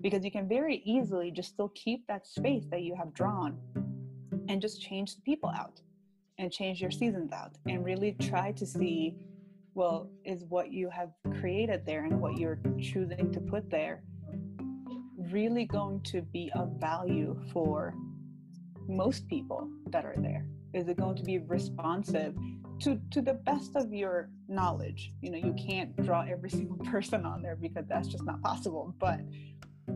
because 0.02 0.26
you 0.26 0.32
can 0.32 0.48
very 0.48 0.82
easily 0.86 1.30
just 1.30 1.50
still 1.50 1.72
keep 1.76 2.08
that 2.08 2.26
space 2.26 2.66
that 2.72 2.82
you 2.82 2.96
have 2.96 3.14
drawn 3.14 3.58
and 4.50 4.60
just 4.60 4.82
change 4.82 5.16
the 5.16 5.22
people 5.22 5.50
out 5.50 5.82
and 6.44 6.52
change 6.52 6.82
your 6.82 6.92
seasons 6.92 7.32
out 7.32 7.52
and 7.68 7.86
really 7.86 8.16
try 8.20 8.52
to 8.52 8.66
see 8.66 9.16
well 9.76 10.10
is 10.26 10.44
what 10.50 10.72
you 10.72 10.90
have 10.90 11.10
created 11.40 11.86
there 11.86 12.04
and 12.04 12.20
what 12.20 12.38
you're 12.38 12.60
choosing 12.80 13.32
to 13.32 13.40
put 13.40 13.70
there 13.70 14.04
really 15.32 15.66
going 15.66 16.02
to 16.02 16.22
be 16.22 16.52
of 16.54 16.70
value 16.80 17.40
for 17.52 17.96
most 18.88 19.28
people 19.28 19.70
that 19.88 20.06
are 20.06 20.18
there? 20.18 20.46
Is 20.74 20.88
it 20.90 20.98
going 20.98 21.16
to 21.16 21.24
be 21.24 21.40
responsive 21.40 22.36
to 22.82 23.00
to 23.12 23.22
the 23.22 23.36
best 23.36 23.76
of 23.76 23.94
your 23.94 24.30
knowledge? 24.50 25.14
You 25.22 25.32
know 25.32 25.38
you 25.38 25.54
can't 25.54 25.96
draw 26.04 26.22
every 26.24 26.50
single 26.60 26.78
person 26.78 27.26
on 27.26 27.42
there 27.42 27.56
because 27.56 27.86
that's 27.88 28.10
just 28.10 28.26
not 28.26 28.42
possible 28.42 28.94
but 29.00 29.22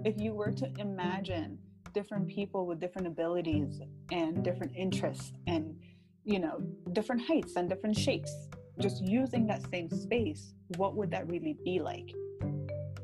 if 0.05 0.19
you 0.19 0.33
were 0.33 0.51
to 0.51 0.71
imagine 0.79 1.59
different 1.93 2.27
people 2.27 2.65
with 2.65 2.79
different 2.79 3.07
abilities 3.07 3.81
and 4.11 4.43
different 4.43 4.73
interests 4.75 5.33
and 5.47 5.75
you 6.27 6.39
know 6.39 6.59
different 6.91 7.21
heights 7.25 7.55
and 7.55 7.69
different 7.69 7.97
shapes 7.97 8.31
just 8.79 9.01
using 9.01 9.47
that 9.47 9.61
same 9.71 9.89
space 9.89 10.53
what 10.75 10.95
would 10.95 11.09
that 11.09 11.25
really 11.27 11.55
be 11.63 11.79
like 11.79 12.13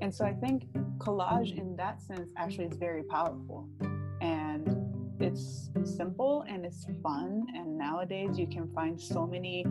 and 0.01 0.13
so 0.13 0.25
i 0.25 0.33
think 0.33 0.65
collage 0.97 1.57
in 1.57 1.75
that 1.77 2.01
sense 2.01 2.31
actually 2.37 2.65
is 2.65 2.75
very 2.75 3.03
powerful 3.03 3.67
and 4.21 4.67
it's 5.21 5.69
simple 5.85 6.43
and 6.49 6.65
it's 6.65 6.85
fun 7.01 7.45
and 7.55 7.77
nowadays 7.77 8.37
you 8.37 8.45
can 8.45 8.67
find 8.73 8.99
so 8.99 9.25
many 9.25 9.65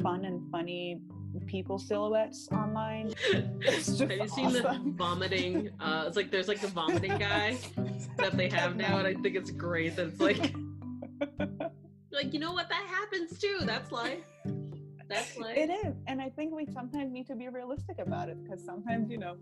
fun 0.00 0.24
and 0.24 0.40
funny 0.50 1.00
people 1.46 1.78
silhouettes 1.78 2.48
online. 2.52 3.12
It's 3.62 3.86
just 3.86 4.00
have 4.00 4.10
you 4.10 4.28
seen 4.28 4.46
awesome. 4.46 4.84
the 4.84 4.90
vomiting? 4.96 5.70
Uh, 5.80 6.04
it's 6.06 6.16
like 6.16 6.30
there's 6.30 6.48
like 6.48 6.60
the 6.60 6.68
vomiting 6.68 7.16
guy 7.16 7.56
that 8.18 8.36
they 8.36 8.48
have 8.50 8.76
now, 8.76 8.98
and 8.98 9.06
I 9.06 9.14
think 9.14 9.36
it's 9.36 9.50
great 9.50 9.96
that 9.96 10.08
it's 10.08 10.20
like, 10.20 10.54
like 12.22 12.34
you 12.34 12.40
know 12.40 12.52
what 12.52 12.68
that 12.68 12.86
happens 12.86 13.38
too. 13.38 13.58
That's 13.62 13.90
life. 13.92 14.24
That's 15.08 15.36
life. 15.38 15.56
It 15.56 15.70
is, 15.70 15.94
and 16.06 16.20
I 16.20 16.28
think 16.30 16.54
we 16.54 16.66
sometimes 16.72 17.12
need 17.12 17.26
to 17.28 17.34
be 17.34 17.48
realistic 17.48 17.98
about 17.98 18.28
it 18.28 18.42
because 18.42 18.64
sometimes 18.64 19.10
you 19.10 19.18
know, 19.18 19.36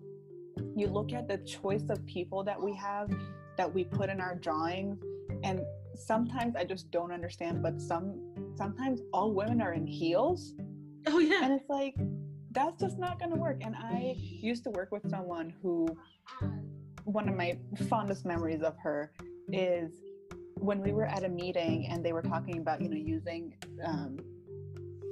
you 0.76 0.86
look 0.86 1.12
at 1.12 1.28
the 1.28 1.38
choice 1.38 1.88
of 1.90 2.04
people 2.06 2.44
that 2.44 2.60
we 2.60 2.74
have 2.74 3.10
that 3.56 3.72
we 3.72 3.84
put 3.84 4.08
in 4.08 4.20
our 4.20 4.34
drawings, 4.34 5.02
and 5.42 5.60
sometimes 5.94 6.56
I 6.56 6.64
just 6.64 6.90
don't 6.90 7.12
understand. 7.12 7.62
But 7.62 7.80
some 7.80 8.20
sometimes 8.56 9.00
all 9.12 9.32
women 9.32 9.60
are 9.60 9.72
in 9.72 9.86
heels 9.86 10.54
Oh 11.06 11.18
yeah. 11.18 11.40
And 11.42 11.52
it's 11.52 11.68
like 11.68 11.94
that's 12.52 12.80
just 12.80 12.98
not 12.98 13.18
going 13.18 13.30
to 13.30 13.36
work. 13.36 13.58
And 13.60 13.74
I 13.76 14.16
used 14.18 14.64
to 14.64 14.70
work 14.70 14.90
with 14.90 15.08
someone 15.08 15.52
who 15.62 15.88
one 17.04 17.28
of 17.28 17.36
my 17.36 17.58
fondest 17.88 18.26
memories 18.26 18.62
of 18.62 18.76
her 18.82 19.12
is 19.52 19.92
when 20.60 20.80
we 20.80 20.92
were 20.92 21.06
at 21.06 21.24
a 21.24 21.28
meeting 21.28 21.86
and 21.88 22.04
they 22.04 22.12
were 22.12 22.22
talking 22.22 22.58
about 22.58 22.80
you 22.80 22.88
know 22.88 22.96
using 22.96 23.54
um, 23.84 24.18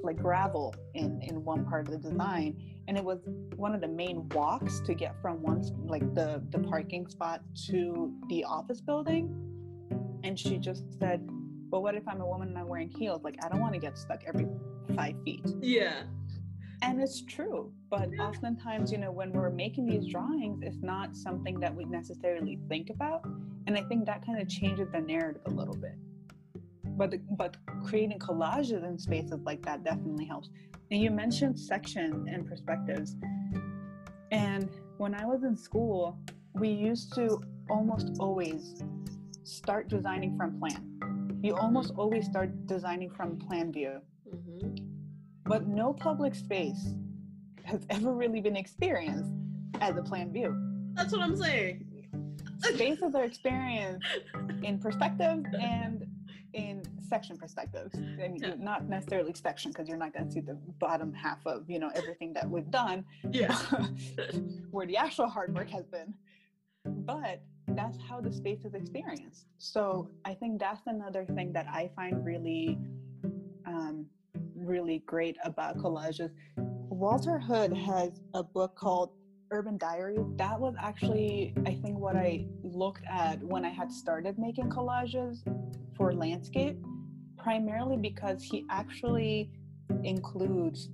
like 0.02 0.16
gravel 0.16 0.74
in 0.94 1.20
in 1.22 1.44
one 1.44 1.64
part 1.64 1.88
of 1.88 1.92
the 1.92 2.08
design 2.10 2.56
and 2.86 2.96
it 2.96 3.04
was 3.04 3.18
one 3.56 3.74
of 3.74 3.80
the 3.80 3.88
main 3.88 4.28
walks 4.30 4.80
to 4.80 4.94
get 4.94 5.14
from 5.20 5.42
one 5.42 5.62
like 5.86 6.14
the 6.14 6.42
the 6.50 6.58
parking 6.58 7.06
spot 7.08 7.42
to 7.66 8.12
the 8.28 8.44
office 8.44 8.80
building 8.80 9.34
and 10.22 10.38
she 10.38 10.58
just 10.58 10.84
said 10.98 11.28
but 11.70 11.80
what 11.80 11.94
if 11.94 12.06
i'm 12.06 12.20
a 12.20 12.26
woman 12.26 12.48
and 12.48 12.58
i'm 12.58 12.68
wearing 12.68 12.88
heels 12.88 13.22
like 13.24 13.36
i 13.42 13.48
don't 13.48 13.60
want 13.60 13.74
to 13.74 13.80
get 13.80 13.98
stuck 13.98 14.22
every 14.26 14.46
five 14.94 15.14
feet. 15.24 15.44
Yeah. 15.60 16.02
And 16.82 17.00
it's 17.00 17.22
true. 17.22 17.72
But 17.90 18.10
oftentimes, 18.20 18.92
you 18.92 18.98
know, 18.98 19.10
when 19.10 19.32
we're 19.32 19.50
making 19.50 19.86
these 19.86 20.06
drawings, 20.06 20.62
it's 20.62 20.82
not 20.82 21.16
something 21.16 21.58
that 21.60 21.74
we 21.74 21.84
necessarily 21.84 22.58
think 22.68 22.90
about. 22.90 23.24
And 23.66 23.76
I 23.76 23.82
think 23.82 24.06
that 24.06 24.24
kind 24.24 24.40
of 24.40 24.48
changes 24.48 24.88
the 24.92 25.00
narrative 25.00 25.42
a 25.46 25.50
little 25.50 25.76
bit. 25.76 25.96
But 26.84 27.14
but 27.36 27.56
creating 27.84 28.18
collages 28.18 28.84
in 28.84 28.98
spaces 28.98 29.40
like 29.44 29.62
that 29.62 29.84
definitely 29.84 30.24
helps. 30.24 30.50
And 30.90 31.02
you 31.02 31.10
mentioned 31.10 31.58
section 31.58 32.26
and 32.32 32.46
perspectives. 32.46 33.16
And 34.30 34.70
when 34.98 35.14
I 35.14 35.24
was 35.24 35.44
in 35.44 35.56
school, 35.56 36.18
we 36.54 36.68
used 36.68 37.14
to 37.14 37.40
almost 37.68 38.16
always 38.18 38.82
start 39.44 39.88
designing 39.88 40.36
from 40.36 40.58
plan. 40.58 41.38
You 41.42 41.56
almost 41.56 41.92
always 41.96 42.26
start 42.26 42.66
designing 42.66 43.10
from 43.10 43.38
plan 43.38 43.72
view. 43.72 44.00
Mm-hmm. 44.28 44.97
But 45.48 45.66
no 45.66 45.92
public 45.94 46.34
space 46.34 46.94
has 47.64 47.86
ever 47.90 48.12
really 48.12 48.40
been 48.40 48.56
experienced 48.56 49.32
as 49.80 49.96
a 49.96 50.02
plan 50.02 50.32
view. 50.32 50.56
That's 50.94 51.12
what 51.12 51.22
I'm 51.22 51.36
saying. 51.36 51.84
Spaces 52.60 53.14
are 53.14 53.24
experienced 53.24 54.06
in 54.62 54.78
perspective 54.78 55.44
and 55.60 56.06
in 56.54 56.82
section 57.08 57.36
perspectives. 57.36 57.94
Mean, 57.94 58.38
yeah. 58.40 58.54
not 58.58 58.88
necessarily 58.88 59.32
section 59.34 59.70
because 59.70 59.88
you're 59.88 59.98
not 59.98 60.12
going 60.12 60.26
to 60.26 60.32
see 60.32 60.40
the 60.40 60.58
bottom 60.78 61.12
half 61.12 61.38
of 61.46 61.68
you 61.68 61.78
know 61.78 61.90
everything 61.94 62.32
that 62.34 62.48
we've 62.48 62.70
done. 62.70 63.04
Yeah. 63.30 63.54
where 64.70 64.86
the 64.86 64.96
actual 64.96 65.28
hard 65.28 65.54
work 65.54 65.70
has 65.70 65.86
been, 65.86 66.14
but 66.84 67.42
that's 67.68 67.98
how 68.08 68.20
the 68.20 68.32
space 68.32 68.64
is 68.64 68.74
experienced. 68.74 69.46
So 69.58 70.10
I 70.24 70.34
think 70.34 70.58
that's 70.58 70.86
another 70.86 71.26
thing 71.26 71.52
that 71.52 71.66
I 71.68 71.90
find 71.94 72.24
really 72.24 72.78
really 74.68 75.02
great 75.06 75.36
about 75.44 75.76
mm-hmm. 75.76 75.86
collages. 75.86 76.30
Walter 76.56 77.38
Hood 77.38 77.72
has 77.72 78.20
a 78.34 78.42
book 78.42 78.74
called 78.76 79.10
Urban 79.50 79.78
Diary. 79.78 80.18
That 80.36 80.58
was 80.58 80.74
actually, 80.80 81.54
I 81.64 81.74
think, 81.74 81.98
what 81.98 82.16
I 82.16 82.46
looked 82.62 83.04
at 83.10 83.42
when 83.42 83.64
I 83.64 83.70
had 83.70 83.90
started 83.90 84.38
making 84.38 84.70
collages 84.70 85.38
for 85.96 86.12
landscape, 86.12 86.76
primarily 87.38 87.96
because 87.96 88.42
he 88.42 88.66
actually 88.70 89.50
includes 90.04 90.90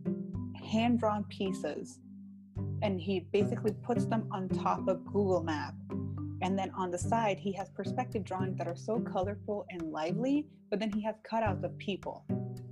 hand 0.70 1.00
drawn 1.00 1.24
pieces 1.24 1.98
and 2.82 3.00
he 3.00 3.20
basically 3.32 3.72
puts 3.82 4.04
them 4.06 4.28
on 4.30 4.48
top 4.48 4.86
of 4.88 5.04
Google 5.06 5.42
Map. 5.42 5.74
And 6.42 6.58
then 6.58 6.70
on 6.76 6.90
the 6.90 6.98
side, 6.98 7.38
he 7.38 7.52
has 7.52 7.70
perspective 7.70 8.24
drawings 8.24 8.58
that 8.58 8.68
are 8.68 8.76
so 8.76 9.00
colorful 9.00 9.64
and 9.70 9.90
lively, 9.90 10.46
but 10.70 10.78
then 10.78 10.92
he 10.92 11.02
has 11.02 11.14
cutouts 11.30 11.64
of 11.64 11.76
people. 11.78 12.26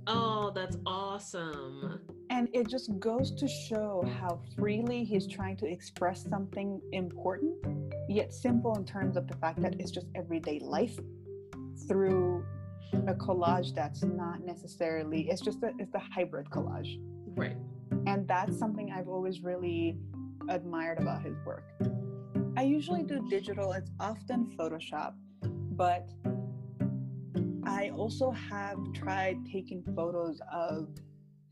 Oh, 0.07 0.51
that's 0.53 0.77
awesome. 0.85 2.01
And 2.29 2.49
it 2.53 2.67
just 2.67 2.97
goes 2.99 3.31
to 3.35 3.47
show 3.47 4.03
how 4.19 4.41
freely 4.55 5.03
he's 5.03 5.27
trying 5.27 5.55
to 5.57 5.65
express 5.65 6.27
something 6.29 6.81
important, 6.91 7.55
yet 8.09 8.33
simple 8.33 8.75
in 8.75 8.85
terms 8.85 9.15
of 9.17 9.27
the 9.27 9.35
fact 9.37 9.61
that 9.61 9.79
it's 9.79 9.91
just 9.91 10.07
everyday 10.15 10.59
life 10.59 10.97
through 11.87 12.43
a 13.07 13.13
collage 13.13 13.73
that's 13.73 14.03
not 14.03 14.45
necessarily 14.45 15.27
it's 15.29 15.41
just 15.41 15.63
a 15.63 15.71
it's 15.79 15.95
a 15.95 15.99
hybrid 16.13 16.47
collage. 16.49 16.99
Right. 17.35 17.57
And 18.05 18.27
that's 18.27 18.57
something 18.57 18.91
I've 18.91 19.07
always 19.07 19.41
really 19.41 19.97
admired 20.49 20.99
about 20.99 21.23
his 21.23 21.35
work. 21.45 21.63
I 22.55 22.63
usually 22.63 23.03
do 23.03 23.25
digital, 23.29 23.71
it's 23.71 23.89
often 23.99 24.55
Photoshop, 24.57 25.13
but 25.71 26.09
I 27.65 27.89
also 27.89 28.31
have 28.31 28.77
tried 28.93 29.45
taking 29.45 29.83
photos 29.95 30.41
of 30.51 30.89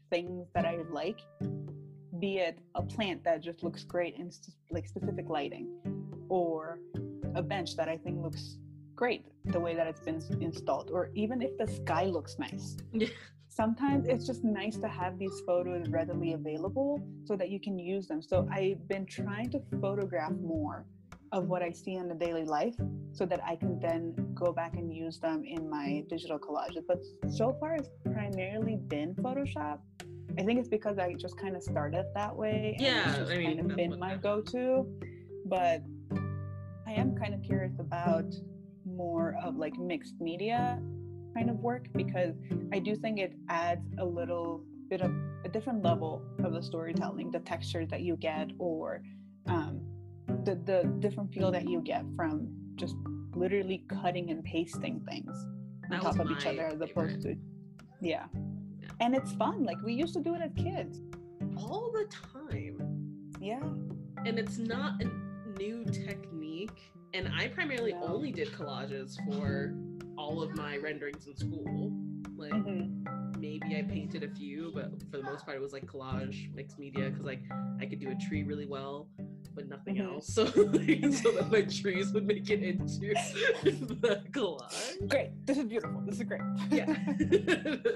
things 0.09 0.47
that 0.53 0.65
I 0.65 0.79
like, 0.89 1.19
be 2.19 2.37
it 2.37 2.59
a 2.75 2.83
plant 2.83 3.23
that 3.23 3.41
just 3.41 3.63
looks 3.63 3.83
great 3.83 4.15
in 4.15 4.29
like 4.69 4.87
specific 4.87 5.29
lighting, 5.29 5.67
or 6.29 6.79
a 7.35 7.41
bench 7.41 7.75
that 7.77 7.87
I 7.87 7.97
think 7.97 8.21
looks 8.21 8.57
great 8.95 9.25
the 9.45 9.59
way 9.59 9.75
that 9.75 9.87
it's 9.87 10.01
been 10.01 10.21
installed, 10.41 10.91
or 10.91 11.09
even 11.15 11.41
if 11.41 11.57
the 11.57 11.67
sky 11.67 12.05
looks 12.05 12.37
nice. 12.37 12.77
Sometimes 13.47 14.07
it's 14.07 14.25
just 14.25 14.43
nice 14.43 14.77
to 14.77 14.87
have 14.87 15.17
these 15.17 15.41
photos 15.45 15.89
readily 15.89 16.33
available 16.33 17.01
so 17.25 17.35
that 17.35 17.49
you 17.49 17.59
can 17.59 17.77
use 17.77 18.07
them. 18.07 18.21
So 18.21 18.47
I've 18.51 18.87
been 18.87 19.05
trying 19.05 19.49
to 19.51 19.61
photograph 19.81 20.33
more 20.41 20.85
of 21.31 21.47
what 21.47 21.61
I 21.61 21.71
see 21.71 21.95
in 21.95 22.07
the 22.07 22.15
daily 22.15 22.43
life 22.43 22.75
so 23.13 23.25
that 23.25 23.41
I 23.43 23.55
can 23.55 23.79
then 23.79 24.13
go 24.33 24.51
back 24.51 24.75
and 24.75 24.93
use 24.93 25.19
them 25.19 25.43
in 25.45 25.69
my 25.69 26.03
digital 26.09 26.39
collages. 26.39 26.83
But 26.87 27.01
so 27.29 27.55
far, 27.59 27.75
it's 27.75 27.89
primarily 28.05 28.77
been 28.87 29.15
Photoshop. 29.15 29.79
I 30.37 30.43
think 30.43 30.59
it's 30.59 30.69
because 30.69 30.97
I 30.97 31.13
just 31.13 31.37
kind 31.37 31.55
of 31.55 31.63
started 31.63 32.05
that 32.15 32.35
way. 32.35 32.75
Yeah, 32.79 33.15
it's 33.15 33.31
I 33.31 33.37
mean, 33.37 33.57
kind 33.57 33.71
of 33.71 33.77
been 33.77 33.99
my 33.99 34.15
go 34.15 34.41
to. 34.41 34.85
But 35.45 35.83
I 36.87 36.93
am 36.93 37.15
kind 37.15 37.33
of 37.33 37.41
curious 37.41 37.79
about 37.79 38.33
more 38.85 39.35
of 39.43 39.55
like 39.55 39.77
mixed 39.77 40.19
media 40.19 40.81
kind 41.33 41.49
of 41.49 41.57
work 41.59 41.85
because 41.95 42.35
I 42.73 42.79
do 42.79 42.95
think 42.95 43.19
it 43.19 43.33
adds 43.49 43.85
a 43.99 44.05
little 44.05 44.63
bit 44.89 45.01
of 45.01 45.11
a 45.45 45.49
different 45.49 45.83
level 45.83 46.21
of 46.43 46.53
the 46.53 46.61
storytelling, 46.61 47.31
the 47.31 47.39
textures 47.39 47.87
that 47.89 48.01
you 48.01 48.17
get, 48.17 48.51
or 48.59 49.01
um, 49.47 49.81
the 50.43 50.55
the 50.65 50.95
different 50.99 51.33
feel 51.33 51.51
that 51.51 51.67
you 51.69 51.81
get 51.81 52.03
from 52.15 52.47
just 52.75 52.95
literally 53.35 53.83
cutting 54.01 54.29
and 54.31 54.43
pasting 54.43 55.01
things 55.07 55.47
on 55.91 55.99
top 55.99 56.19
of 56.19 56.31
each 56.31 56.45
other 56.45 56.65
as 56.65 56.81
opposed 56.81 57.21
to 57.21 57.35
yeah. 58.01 58.25
yeah. 58.33 58.41
And 58.99 59.15
it's 59.15 59.31
fun. 59.33 59.63
Like 59.63 59.77
we 59.83 59.93
used 59.93 60.13
to 60.15 60.21
do 60.21 60.35
it 60.35 60.41
as 60.41 60.51
kids. 60.55 61.01
All 61.57 61.91
the 61.91 62.05
time. 62.05 62.77
Yeah. 63.39 63.63
And 64.25 64.37
it's 64.37 64.57
not 64.57 65.01
a 65.01 65.09
new 65.57 65.85
technique. 65.85 66.91
And 67.13 67.31
I 67.37 67.47
primarily 67.47 67.93
no. 67.93 68.07
only 68.07 68.31
did 68.31 68.49
collages 68.49 69.17
for 69.25 69.73
all 70.17 70.41
of 70.41 70.55
my 70.55 70.77
renderings 70.77 71.27
in 71.27 71.35
school. 71.35 71.91
Like 72.35 72.53
mm-hmm. 72.53 73.00
Maybe 73.61 73.77
I 73.77 73.83
painted 73.83 74.23
a 74.23 74.29
few, 74.29 74.71
but 74.73 74.91
for 75.09 75.17
the 75.17 75.23
most 75.23 75.45
part, 75.45 75.57
it 75.57 75.61
was 75.61 75.73
like 75.73 75.85
collage, 75.85 76.53
mixed 76.53 76.79
media, 76.79 77.09
because 77.09 77.25
like 77.25 77.41
I 77.79 77.85
could 77.85 77.99
do 77.99 78.09
a 78.11 78.15
tree 78.15 78.43
really 78.43 78.65
well, 78.65 79.07
but 79.55 79.67
nothing 79.67 79.95
Mhm. 79.95 80.15
else. 80.15 80.27
So, 80.35 80.43
like, 80.43 81.13
so 81.13 81.31
that 81.31 81.49
my 81.51 81.61
trees 81.63 82.11
would 82.13 82.25
make 82.25 82.49
it 82.49 82.63
into 82.63 82.99
the 84.01 84.23
collage. 84.31 85.07
Great. 85.09 85.31
This 85.45 85.57
is 85.57 85.65
beautiful. 85.65 86.01
This 86.05 86.17
is 86.19 86.23
great. 86.23 86.41
Yeah. 86.71 86.85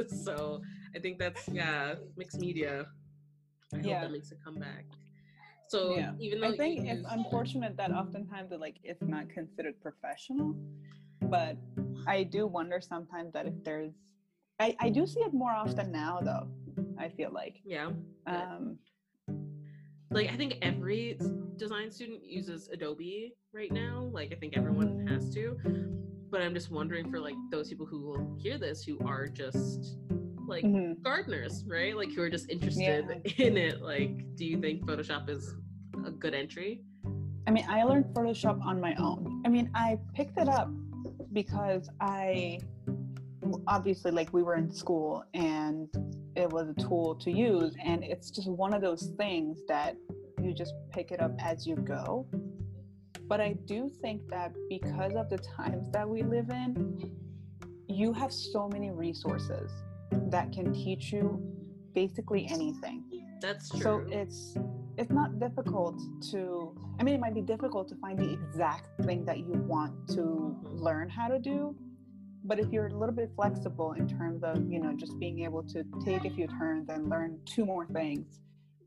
so 0.25 0.61
I 0.95 0.99
think 0.99 1.17
that's 1.19 1.47
yeah, 1.49 1.95
mixed 2.17 2.39
media. 2.39 2.85
I 3.73 3.77
hope 3.77 3.85
Yeah. 3.85 4.01
that 4.01 4.11
makes 4.11 4.31
a 4.31 4.35
comeback. 4.35 4.85
So 5.67 5.95
Yeah. 5.95 6.11
even 6.19 6.41
though 6.41 6.47
I 6.49 6.57
think 6.57 6.85
it's 6.87 7.05
unfortunate 7.09 7.75
that 7.77 7.91
oftentimes 7.91 8.51
it, 8.51 8.59
like 8.59 8.77
it's 8.83 9.01
not 9.01 9.29
considered 9.29 9.79
professional, 9.81 10.55
but 11.21 11.57
I 12.07 12.23
do 12.23 12.45
wonder 12.45 12.79
sometimes 12.81 13.33
that 13.33 13.47
if 13.47 13.53
there's, 13.63 13.93
I, 14.59 14.75
I 14.79 14.89
do 14.89 15.05
see 15.05 15.19
it 15.21 15.33
more 15.33 15.51
often 15.51 15.91
now 15.91 16.19
though. 16.21 16.47
I 16.97 17.09
feel 17.09 17.31
like, 17.31 17.57
yeah, 17.65 17.89
Yeah. 18.27 18.55
um, 18.55 18.77
like 20.11 20.29
I 20.31 20.35
think 20.37 20.57
every 20.61 21.17
design 21.57 21.91
student 21.91 22.23
uses 22.23 22.69
Adobe 22.69 23.35
right 23.53 23.71
now. 23.71 24.09
Like 24.11 24.31
I 24.31 24.35
think 24.35 24.55
everyone 24.55 25.05
Mhm. 25.05 25.09
has 25.09 25.33
to. 25.33 25.57
But 26.29 26.41
I'm 26.41 26.53
just 26.53 26.71
wondering 26.71 27.09
for 27.11 27.19
like 27.19 27.35
those 27.51 27.69
people 27.69 27.85
who 27.85 28.01
will 28.01 28.35
hear 28.37 28.57
this 28.57 28.83
who 28.83 28.97
are 29.05 29.27
just 29.27 29.97
like 30.47 30.63
mhm. 30.65 31.01
gardeners, 31.01 31.63
right? 31.67 31.95
Like 31.95 32.11
who 32.13 32.21
are 32.21 32.29
just 32.29 32.49
interested 32.49 33.05
in 33.39 33.57
it. 33.57 33.81
Like, 33.81 34.35
do 34.35 34.45
you 34.45 34.59
think 34.59 34.85
Photoshop 34.85 35.29
is 35.29 35.53
a 36.05 36.11
good 36.11 36.33
entry? 36.33 36.81
I 37.47 37.51
mean, 37.51 37.65
I 37.69 37.83
learned 37.83 38.05
Photoshop 38.13 38.63
on 38.65 38.79
my 38.81 38.95
own. 38.95 39.43
I 39.45 39.49
mean, 39.49 39.69
I 39.75 39.99
picked 40.13 40.37
it 40.37 40.47
up 40.49 40.69
because 41.33 41.89
I 41.99 42.59
obviously 43.67 44.11
like 44.11 44.33
we 44.33 44.43
were 44.43 44.55
in 44.55 44.71
school 44.71 45.23
and 45.33 45.89
it 46.35 46.49
was 46.49 46.69
a 46.69 46.73
tool 46.73 47.15
to 47.15 47.31
use 47.31 47.73
and 47.83 48.03
it's 48.03 48.29
just 48.29 48.49
one 48.49 48.73
of 48.73 48.81
those 48.81 49.11
things 49.17 49.59
that 49.67 49.95
you 50.41 50.53
just 50.53 50.73
pick 50.91 51.11
it 51.11 51.21
up 51.21 51.31
as 51.39 51.65
you 51.65 51.75
go. 51.75 52.27
But 53.27 53.41
I 53.41 53.55
do 53.65 53.89
think 54.01 54.27
that 54.29 54.53
because 54.69 55.13
of 55.15 55.29
the 55.29 55.37
times 55.37 55.89
that 55.91 56.07
we 56.07 56.21
live 56.21 56.49
in, 56.49 57.11
you 57.87 58.13
have 58.13 58.31
so 58.31 58.67
many 58.67 58.91
resources 58.91 59.71
that 60.29 60.51
can 60.51 60.73
teach 60.73 61.11
you 61.11 61.41
basically 61.93 62.47
anything 62.51 63.03
That's 63.41 63.69
true. 63.69 63.79
so 63.79 64.05
it's 64.09 64.55
it's 64.97 65.11
not 65.11 65.39
difficult 65.39 65.99
to 66.31 66.75
i 66.99 67.03
mean 67.03 67.15
it 67.15 67.21
might 67.21 67.33
be 67.33 67.41
difficult 67.41 67.87
to 67.89 67.95
find 67.95 68.19
the 68.19 68.31
exact 68.33 68.89
thing 69.05 69.23
that 69.25 69.39
you 69.39 69.53
want 69.67 70.07
to 70.09 70.21
mm-hmm. 70.21 70.77
learn 70.77 71.09
how 71.09 71.27
to 71.27 71.39
do 71.39 71.75
but 72.47 72.59
if 72.59 72.71
you're 72.71 72.87
a 72.87 72.93
little 72.93 73.15
bit 73.15 73.31
flexible 73.35 73.93
in 73.93 74.07
terms 74.07 74.43
of 74.43 74.71
you 74.71 74.79
know 74.79 74.93
just 74.95 75.17
being 75.19 75.41
able 75.43 75.63
to 75.63 75.83
take 76.03 76.25
a 76.25 76.29
few 76.29 76.47
turns 76.47 76.89
and 76.89 77.09
learn 77.09 77.39
two 77.45 77.65
more 77.65 77.85
things 77.87 78.39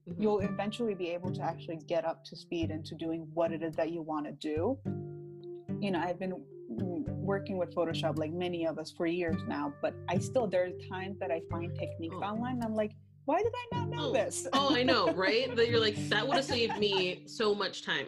Mhm. 0.09 0.23
you'll 0.23 0.39
eventually 0.41 0.95
be 0.95 1.09
able 1.11 1.31
to 1.33 1.43
actually 1.43 1.77
get 1.87 2.05
up 2.05 2.25
to 2.25 2.37
speed 2.37 2.71
into 2.71 2.95
doing 2.95 3.29
what 3.35 3.53
it 3.53 3.63
is 3.63 3.75
that 3.77 3.91
you 3.91 4.01
want 4.01 4.27
to 4.27 4.33
do 4.33 4.79
you 5.81 5.91
know 5.91 5.99
i've 6.01 6.19
been 6.19 6.35
working 7.33 7.59
with 7.59 7.75
photoshop 7.75 8.17
like 8.19 8.33
many 8.33 8.67
of 8.67 8.79
us 8.79 8.91
for 8.91 9.07
years 9.07 9.41
now 9.49 9.73
but 9.83 9.95
i 10.09 10.19
still 10.19 10.47
there 10.47 10.65
are 10.65 10.89
times 10.89 11.19
that 11.19 11.31
i 11.31 11.41
find 11.51 11.75
techniques 11.79 12.17
Oh. 12.21 12.25
online 12.25 12.55
and 12.57 12.65
i'm 12.65 12.75
like 12.75 12.93
why 13.27 13.43
did 13.43 13.53
i 13.55 13.79
not 13.79 13.91
know 13.91 14.09
Oh. 14.09 14.13
this 14.13 14.47
oh, 14.55 14.75
I 14.75 14.83
know, 14.83 15.13
right? 15.13 15.55
That 15.55 15.69
you're 15.69 15.81
like 15.81 15.97
that 16.09 16.27
would 16.27 16.37
have 16.37 16.45
saved 16.57 16.79
me 16.79 17.25
so 17.27 17.55
much 17.55 17.83
time. 17.83 18.07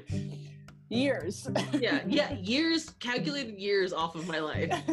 Years 0.91 1.49
Yeah, 1.73 2.03
yeah, 2.07 2.33
years, 2.41 2.91
calculated 3.01 3.59
years 3.59 3.93
off 3.93 4.15
of 4.15 4.27
my 4.29 4.41
life. 4.41 4.71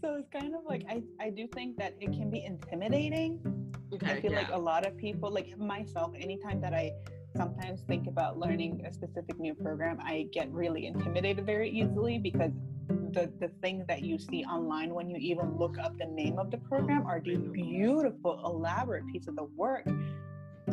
so 0.00 0.16
it's 0.16 0.28
kind 0.32 0.54
of 0.54 0.62
like 0.66 0.84
I, 0.88 1.02
I 1.20 1.30
do 1.30 1.46
think 1.48 1.76
that 1.78 1.94
it 2.00 2.12
can 2.12 2.30
be 2.30 2.44
intimidating 2.44 3.58
Okay, 3.92 4.12
I 4.12 4.20
feel 4.20 4.32
yeah. 4.32 4.40
like 4.40 4.50
a 4.50 4.58
lot 4.58 4.86
of 4.86 4.96
people, 4.96 5.30
like 5.30 5.56
myself, 5.58 6.12
anytime 6.18 6.60
that 6.60 6.74
I 6.74 6.92
sometimes 7.36 7.82
think 7.82 8.06
about 8.06 8.38
learning 8.38 8.84
a 8.86 8.92
specific 8.92 9.38
new 9.38 9.54
program, 9.54 9.98
I 10.02 10.28
get 10.32 10.50
really 10.52 10.86
intimidated 10.86 11.46
very 11.46 11.70
easily 11.70 12.18
because 12.18 12.52
the 12.88 13.30
the 13.40 13.48
things 13.62 13.86
that 13.86 14.02
you 14.02 14.18
see 14.18 14.44
online 14.44 14.94
when 14.94 15.08
you 15.08 15.16
even 15.18 15.56
look 15.56 15.78
up 15.78 15.96
the 15.98 16.06
name 16.06 16.38
of 16.38 16.50
the 16.50 16.58
program 16.58 17.06
are 17.06 17.20
these 17.20 17.38
beautiful, 17.38 18.42
elaborate 18.44 19.06
pieces 19.06 19.36
of 19.38 19.50
work. 19.54 19.86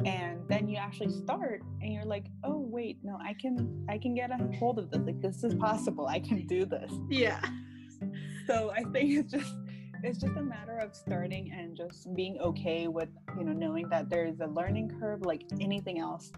And 0.06 0.42
then 0.48 0.68
you 0.68 0.78
actually 0.78 1.12
start 1.12 1.62
and 1.82 1.94
you're 1.94 2.06
like, 2.06 2.26
oh 2.44 2.60
wait, 2.60 2.98
no, 3.04 3.18
I 3.24 3.34
can 3.34 3.86
I 3.90 3.98
can 3.98 4.16
get 4.16 4.32
a 4.32 4.38
hold 4.58 4.80
of 4.80 4.92
this. 4.92 5.02
Like 5.02 5.22
this 5.22 5.44
is 5.44 5.54
possible. 5.56 6.08
I 6.08 6.20
can 6.20 6.46
do 6.48 6.66
this 6.66 6.92
yeah. 7.10 7.42
so 8.48 8.72
i 8.76 8.84
think 8.92 9.12
it's 9.12 9.32
just 9.32 9.56
it's 10.04 10.20
just 10.20 10.36
a 10.38 10.42
matter 10.42 10.78
of 10.78 10.96
starting 10.96 11.52
and 11.52 11.76
just 11.76 12.14
being 12.16 12.38
okay 12.40 12.88
with 12.88 13.10
you 13.38 13.44
know 13.44 13.54
knowing 13.54 13.88
that 13.90 14.10
there 14.10 14.26
is 14.26 14.40
a 14.42 14.48
learning 14.48 14.92
curve 15.00 15.22
like 15.22 15.44
anything 15.60 16.00
else 16.00 16.32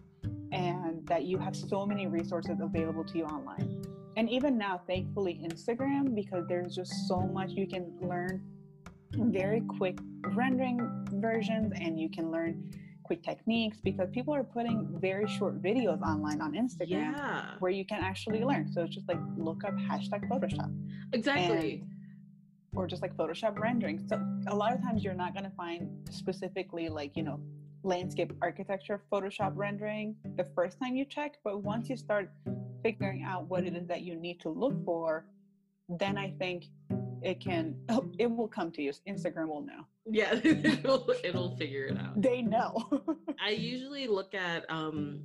and 0.51 1.05
that 1.07 1.23
you 1.23 1.37
have 1.37 1.55
so 1.55 1.85
many 1.85 2.07
resources 2.07 2.59
available 2.61 3.03
to 3.03 3.17
you 3.17 3.25
online 3.25 3.81
and 4.15 4.29
even 4.29 4.57
now 4.57 4.79
thankfully 4.87 5.41
instagram 5.43 6.15
because 6.15 6.45
there's 6.47 6.75
just 6.75 7.07
so 7.07 7.19
much 7.19 7.51
you 7.51 7.67
can 7.67 7.91
learn 8.01 8.41
very 9.13 9.61
quick 9.61 9.97
rendering 10.33 10.79
versions 11.13 11.73
and 11.81 11.99
you 11.99 12.09
can 12.09 12.31
learn 12.31 12.71
quick 13.07 13.23
techniques 13.23 13.77
because 13.89 14.07
people 14.11 14.33
are 14.35 14.43
putting 14.43 14.77
very 15.07 15.27
short 15.37 15.61
videos 15.61 16.01
online 16.01 16.39
on 16.41 16.51
instagram 16.53 17.11
Yeah. 17.17 17.45
where 17.59 17.71
you 17.71 17.85
can 17.85 18.01
actually 18.11 18.43
learn 18.43 18.65
so 18.73 18.83
it's 18.83 18.93
just 18.93 19.07
like 19.07 19.19
look 19.37 19.63
up 19.63 19.75
hashtag 19.89 20.21
photoshop 20.31 20.71
Exactly. 21.13 21.83
or 22.75 22.85
just 22.85 23.01
like 23.01 23.15
Photoshop 23.15 23.57
rendering. 23.57 23.97
So 24.07 24.15
a 24.47 24.55
lot 24.55 24.71
of 24.75 24.79
times 24.81 25.03
you're 25.03 25.15
not 25.25 25.33
going 25.33 25.45
to 25.45 25.55
find 25.63 25.87
specifically 26.11 26.89
like, 26.89 27.15
you 27.17 27.23
know, 27.23 27.39
landscape 27.83 28.33
architecture 28.41 29.01
Photoshop 29.11 29.53
rendering 29.55 30.15
the 30.35 30.43
first 30.55 30.77
time 30.79 30.95
you 30.95 31.05
check, 31.05 31.31
but 31.43 31.63
once 31.63 31.89
you 31.89 31.95
start 31.97 32.29
figuring 32.83 33.23
out 33.23 33.41
what 33.51 33.63
it 33.63 33.73
is 33.75 33.87
that 33.87 34.01
you 34.01 34.15
need 34.15 34.39
to 34.41 34.49
look 34.49 34.75
for, 34.85 35.25
then 35.87 36.17
I 36.17 36.27
think 36.41 36.65
it 37.23 37.39
can 37.39 37.75
it 38.19 38.27
will 38.29 38.49
come 38.57 38.69
to 38.73 38.81
you. 38.81 38.91
Instagram 39.07 39.47
will 39.47 39.61
know. 39.71 39.81
Yeah, 40.09 40.33
it'll, 40.43 41.13
it'll 41.23 41.55
figure 41.57 41.85
it 41.85 41.97
out. 41.97 42.21
They 42.21 42.41
know. 42.41 43.03
I 43.43 43.51
usually 43.51 44.07
look 44.07 44.33
at 44.33 44.65
um, 44.69 45.19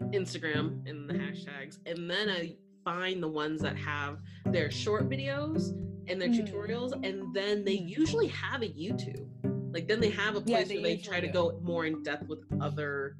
Instagram 0.00 0.88
and 0.88 1.08
the 1.08 1.14
hashtags, 1.14 1.78
and 1.86 2.10
then 2.10 2.28
I 2.28 2.56
find 2.84 3.22
the 3.22 3.28
ones 3.28 3.60
that 3.62 3.76
have 3.76 4.18
their 4.46 4.70
short 4.70 5.08
videos 5.08 5.70
and 6.08 6.20
their 6.20 6.28
Mm. 6.28 6.50
tutorials, 6.50 6.92
and 7.06 7.34
then 7.34 7.64
they 7.64 7.72
usually 7.74 8.28
have 8.28 8.62
a 8.62 8.68
YouTube. 8.68 9.26
Like 9.72 9.86
then 9.86 10.00
they 10.00 10.10
have 10.10 10.34
a 10.36 10.38
Yeah, 10.46 10.56
place 10.58 10.68
they 10.68 10.74
where 10.76 10.82
they 10.84 10.96
try 10.96 11.20
to 11.20 11.26
do. 11.26 11.32
go 11.32 11.60
more 11.62 11.84
in 11.84 12.02
depth 12.02 12.26
with 12.28 12.38
other 12.60 13.16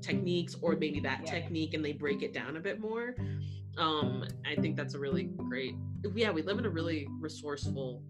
techniques 0.00 0.56
or 0.62 0.74
maybe 0.76 1.00
that 1.00 1.20
Yeah. 1.24 1.30
technique 1.30 1.74
and 1.74 1.84
they 1.84 1.92
break 1.92 2.22
it 2.22 2.32
down 2.32 2.56
a 2.56 2.60
bit 2.60 2.80
more. 2.80 3.14
Um, 3.76 4.24
I 4.46 4.54
think 4.60 4.76
that's 4.76 4.94
a 4.94 4.98
really 4.98 5.24
great. 5.24 5.74
Yeah, 6.14 6.30
we 6.30 6.42
live 6.42 6.58
in 6.58 6.64
a 6.66 6.70
really 6.70 7.06
resourceful. 7.20 8.02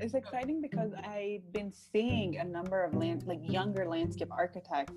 It's 0.00 0.14
exciting 0.14 0.60
because 0.60 0.90
mm-hmm. 0.90 1.10
I've 1.10 1.52
been 1.52 1.72
seeing 1.92 2.38
a 2.38 2.44
number 2.44 2.82
of 2.82 2.94
land 2.94 3.24
like 3.26 3.40
younger 3.42 3.86
landscape 3.86 4.30
architects 4.30 4.94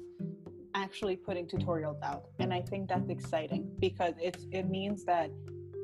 actually 0.76 1.16
putting 1.16 1.48
tutorials 1.48 2.02
out 2.04 2.26
and 2.40 2.54
I 2.54 2.62
think 2.62 2.90
that's 2.90 3.10
exciting 3.10 3.70
because 3.80 4.14
it's 4.22 4.46
it 4.52 4.70
means 4.70 5.04
that 5.06 5.32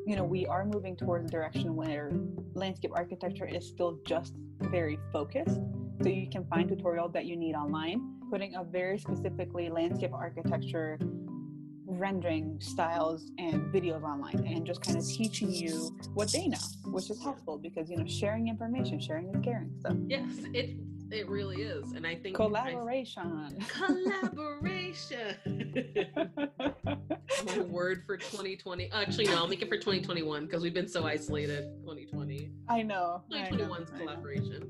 you 0.06 0.16
know 0.16 0.24
we 0.24 0.46
are 0.46 0.66
moving 0.66 0.96
towards 0.96 1.26
a 1.26 1.32
direction 1.32 1.76
where 1.76 2.12
landscape 2.54 2.92
architecture 2.94 3.48
is 3.48 3.68
still 3.68 4.00
just 4.06 4.34
very 4.60 5.00
focused. 5.12 5.60
So 6.02 6.10
you 6.10 6.30
can 6.30 6.46
find 6.46 6.70
tutorials 6.70 7.14
that 7.14 7.26
you 7.26 7.36
need 7.36 7.56
online 7.56 8.14
putting 8.30 8.56
a 8.56 8.64
very 8.64 8.98
specifically 8.98 9.70
landscape 9.70 10.12
architecture 10.14 10.98
rendering 11.86 12.58
styles 12.60 13.32
and 13.38 13.72
videos 13.74 14.04
online 14.04 14.44
and 14.48 14.66
just 14.66 14.82
kind 14.82 14.98
of 14.98 15.08
teaching 15.08 15.52
you 15.52 15.96
what 16.14 16.32
they 16.32 16.48
know 16.48 16.58
which 16.94 17.10
is 17.10 17.22
helpful 17.22 17.58
because 17.58 17.90
you 17.90 17.98
know 17.98 18.06
sharing 18.06 18.48
information 18.48 19.00
sharing 19.00 19.28
is 19.30 19.42
caring 19.44 19.72
so 19.82 19.90
Yes, 20.08 20.24
it 20.54 20.76
it 21.12 21.30
really 21.30 21.62
is, 21.62 21.92
and 21.92 22.08
I 22.08 22.16
think 22.16 22.36
I- 22.40 22.44
collaboration 22.46 23.56
collaboration. 23.68 25.36
My 27.46 27.60
word 27.60 28.04
for 28.06 28.18
2020. 28.18 28.90
Actually, 28.92 29.26
no, 29.26 29.36
I'll 29.36 29.48
make 29.48 29.62
it 29.62 29.70
for 29.70 29.76
2021 29.78 30.46
because 30.46 30.64
we've 30.64 30.74
been 30.74 30.88
so 30.88 31.06
isolated. 31.06 31.70
2020. 31.82 32.50
i 32.68 32.82
know 32.82 33.22
I 33.32 33.50
know, 33.50 33.58
2021's 33.58 33.92
I 33.92 33.98
know. 33.98 34.00
collaboration. 34.06 34.70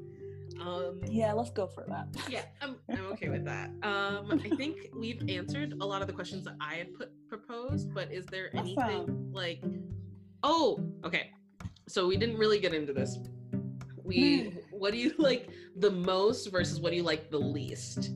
Um, 0.61 1.01
yeah 1.07 1.33
let's 1.33 1.49
go 1.49 1.65
for 1.65 1.83
that 1.89 2.07
yeah, 2.29 2.43
I'm, 2.61 2.75
I'm 2.89 3.05
okay 3.13 3.27
with 3.29 3.43
that. 3.45 3.69
Um, 3.81 4.39
I 4.43 4.49
think 4.55 4.89
we've 4.95 5.21
answered 5.27 5.73
a 5.81 5.85
lot 5.85 6.01
of 6.01 6.07
the 6.07 6.13
questions 6.13 6.43
that 6.45 6.55
I 6.61 6.75
had 6.75 6.93
put 6.93 7.09
proposed, 7.27 7.93
but 7.93 8.11
is 8.11 8.25
there 8.27 8.55
anything 8.55 8.77
Awesome. 8.77 9.31
like? 9.33 9.63
Oh, 10.43 10.79
okay. 11.05 11.31
So 11.93 12.07
we 12.07 12.17
didn't 12.17 12.39
really 12.39 12.57
get 12.57 12.73
into 12.73 12.91
this. 12.91 13.19
We, 14.03 14.45
hmm. 14.45 14.57
what 14.71 14.93
do 14.93 14.97
you 14.97 15.13
like 15.19 15.49
the 15.75 15.91
most 15.91 16.49
versus 16.49 16.79
what 16.79 16.89
do 16.89 16.95
you 16.95 17.03
like 17.03 17.29
the 17.29 17.37
least? 17.37 18.13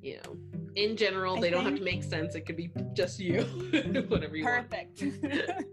You 0.00 0.18
know, 0.24 0.36
in 0.74 0.96
general, 0.96 1.36
I 1.36 1.42
they 1.42 1.50
don't 1.50 1.64
have 1.64 1.76
to 1.76 1.84
make 1.84 2.02
sense. 2.02 2.34
It 2.34 2.40
could 2.44 2.56
be 2.56 2.72
just 2.92 3.20
you, 3.20 3.42
whatever 4.08 4.36
you 4.36 4.44
want. 4.44 4.68
perfect 4.68 5.04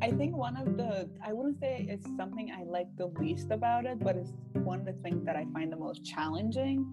i 0.00 0.10
think 0.12 0.36
one 0.36 0.56
of 0.56 0.76
the 0.76 1.10
I 1.20 1.32
wouldn't 1.32 1.58
say 1.58 1.84
it's 1.90 2.06
something 2.16 2.52
I 2.56 2.62
like 2.62 2.86
the 2.96 3.06
least 3.18 3.50
about 3.50 3.84
it, 3.86 3.98
but 3.98 4.14
it's 4.14 4.32
one 4.52 4.78
of 4.78 4.86
the 4.86 4.92
things 5.02 5.24
that 5.26 5.34
I 5.34 5.44
find 5.52 5.72
the 5.72 5.76
most 5.76 6.04
challenging 6.04 6.86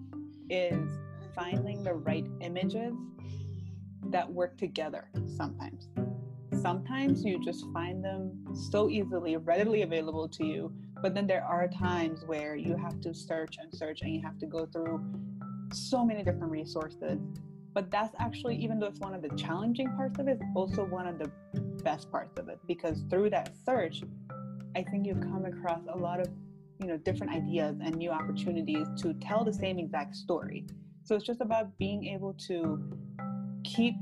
is 0.50 0.90
finding 1.32 1.84
the 1.84 1.94
right 1.94 2.26
images 2.40 2.92
that 4.10 4.28
work 4.28 4.58
together 4.58 5.08
sometimes. 5.36 5.88
Sometimes 6.60 7.24
you 7.24 7.42
just 7.44 7.66
find 7.72 8.02
them 8.02 8.32
so 8.54 8.88
easily, 8.88 9.36
readily 9.36 9.82
available 9.82 10.28
to 10.28 10.44
you, 10.44 10.72
but 11.02 11.14
then 11.14 11.26
there 11.26 11.44
are 11.44 11.68
times 11.68 12.24
where 12.26 12.56
you 12.56 12.76
have 12.76 13.00
to 13.02 13.14
search 13.14 13.56
and 13.60 13.72
search 13.74 14.00
and 14.02 14.14
you 14.14 14.22
have 14.22 14.38
to 14.38 14.46
go 14.46 14.66
through 14.66 15.04
so 15.72 16.04
many 16.04 16.22
different 16.22 16.50
resources. 16.50 17.20
But 17.74 17.90
that's 17.90 18.14
actually, 18.18 18.56
even 18.56 18.78
though 18.78 18.86
it's 18.86 19.00
one 19.00 19.14
of 19.14 19.22
the 19.22 19.28
challenging 19.36 19.88
parts 19.96 20.18
of 20.18 20.28
it, 20.28 20.38
also 20.54 20.84
one 20.84 21.06
of 21.06 21.18
the 21.18 21.30
best 21.84 22.10
parts 22.10 22.38
of 22.38 22.48
it 22.48 22.58
because 22.66 23.04
through 23.10 23.30
that 23.30 23.52
search, 23.64 24.02
I 24.74 24.82
think 24.82 25.06
you 25.06 25.14
come 25.14 25.44
across 25.44 25.82
a 25.92 25.96
lot 25.96 26.20
of 26.20 26.28
you 26.80 26.86
know 26.86 26.96
different 26.96 27.32
ideas 27.32 27.76
and 27.82 27.96
new 27.96 28.10
opportunities 28.10 28.86
to 29.02 29.14
tell 29.14 29.44
the 29.44 29.52
same 29.52 29.78
exact 29.78 30.16
story. 30.16 30.66
So 31.04 31.14
it's 31.14 31.24
just 31.24 31.40
about 31.40 31.76
being 31.78 32.06
able 32.06 32.34
to 32.48 32.82
keep 33.62 33.94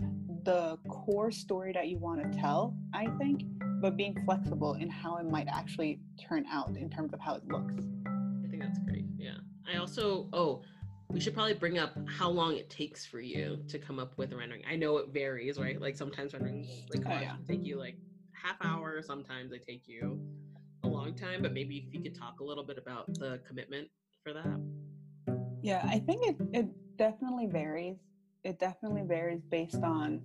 the 0.45 0.79
core 0.89 1.31
story 1.31 1.73
that 1.73 1.89
you 1.89 1.99
want 1.99 2.23
to 2.23 2.39
tell, 2.39 2.77
I 2.93 3.07
think, 3.19 3.43
but 3.81 3.97
being 3.97 4.17
flexible 4.25 4.75
in 4.75 4.89
how 4.89 5.17
it 5.17 5.25
might 5.25 5.49
actually 5.49 6.01
turn 6.21 6.45
out 6.51 6.77
in 6.77 6.91
terms 6.91 7.13
of 7.13 7.21
how 7.21 7.35
it 7.35 7.47
looks. 7.49 7.75
I 8.45 8.49
think 8.49 8.63
that's 8.63 8.79
great. 8.79 9.05
Yeah. 9.17 9.37
I 9.67 9.79
also, 9.79 10.29
oh, 10.33 10.63
we 11.11 11.21
should 11.21 11.35
probably 11.35 11.55
bring 11.55 11.79
up 11.79 11.97
how 12.07 12.29
long 12.29 12.57
it 12.57 12.69
takes 12.69 13.07
for 13.07 13.21
you 13.21 13.63
to 13.69 13.79
come 13.79 13.99
up 13.99 14.17
with 14.19 14.33
a 14.33 14.37
rendering. 14.37 14.63
I 14.69 14.77
know 14.77 14.99
it 14.99 15.09
varies, 15.09 15.59
right? 15.59 15.81
Like 15.81 15.97
sometimes 15.97 16.35
rendering 16.35 16.67
like 16.93 17.03
Oh, 17.07 17.11
yeah. 17.11 17.37
can 17.37 17.45
take 17.45 17.65
you 17.65 17.79
like 17.79 17.97
half 18.33 18.57
hour, 18.63 19.01
sometimes 19.03 19.51
they 19.51 19.59
take 19.59 19.89
you 19.89 20.21
a 20.83 20.89
long 20.89 21.15
time, 21.15 21.41
but 21.41 21.53
maybe 21.53 21.87
if 21.89 21.95
you 21.95 22.03
could 22.03 22.19
talk 22.19 22.41
a 22.41 22.45
little 22.45 22.65
bit 22.65 22.79
about 22.79 23.07
the 23.15 23.41
commitment 23.47 23.89
for 24.23 24.33
that. 24.35 24.61
Yeah, 25.63 25.83
I 25.85 25.99
think 26.01 26.27
it, 26.27 26.37
it 26.53 26.67
definitely 26.99 27.47
varies. 27.47 27.97
It 28.45 28.59
definitely 28.59 29.01
varies 29.03 29.41
based 29.51 29.83
on 29.83 30.21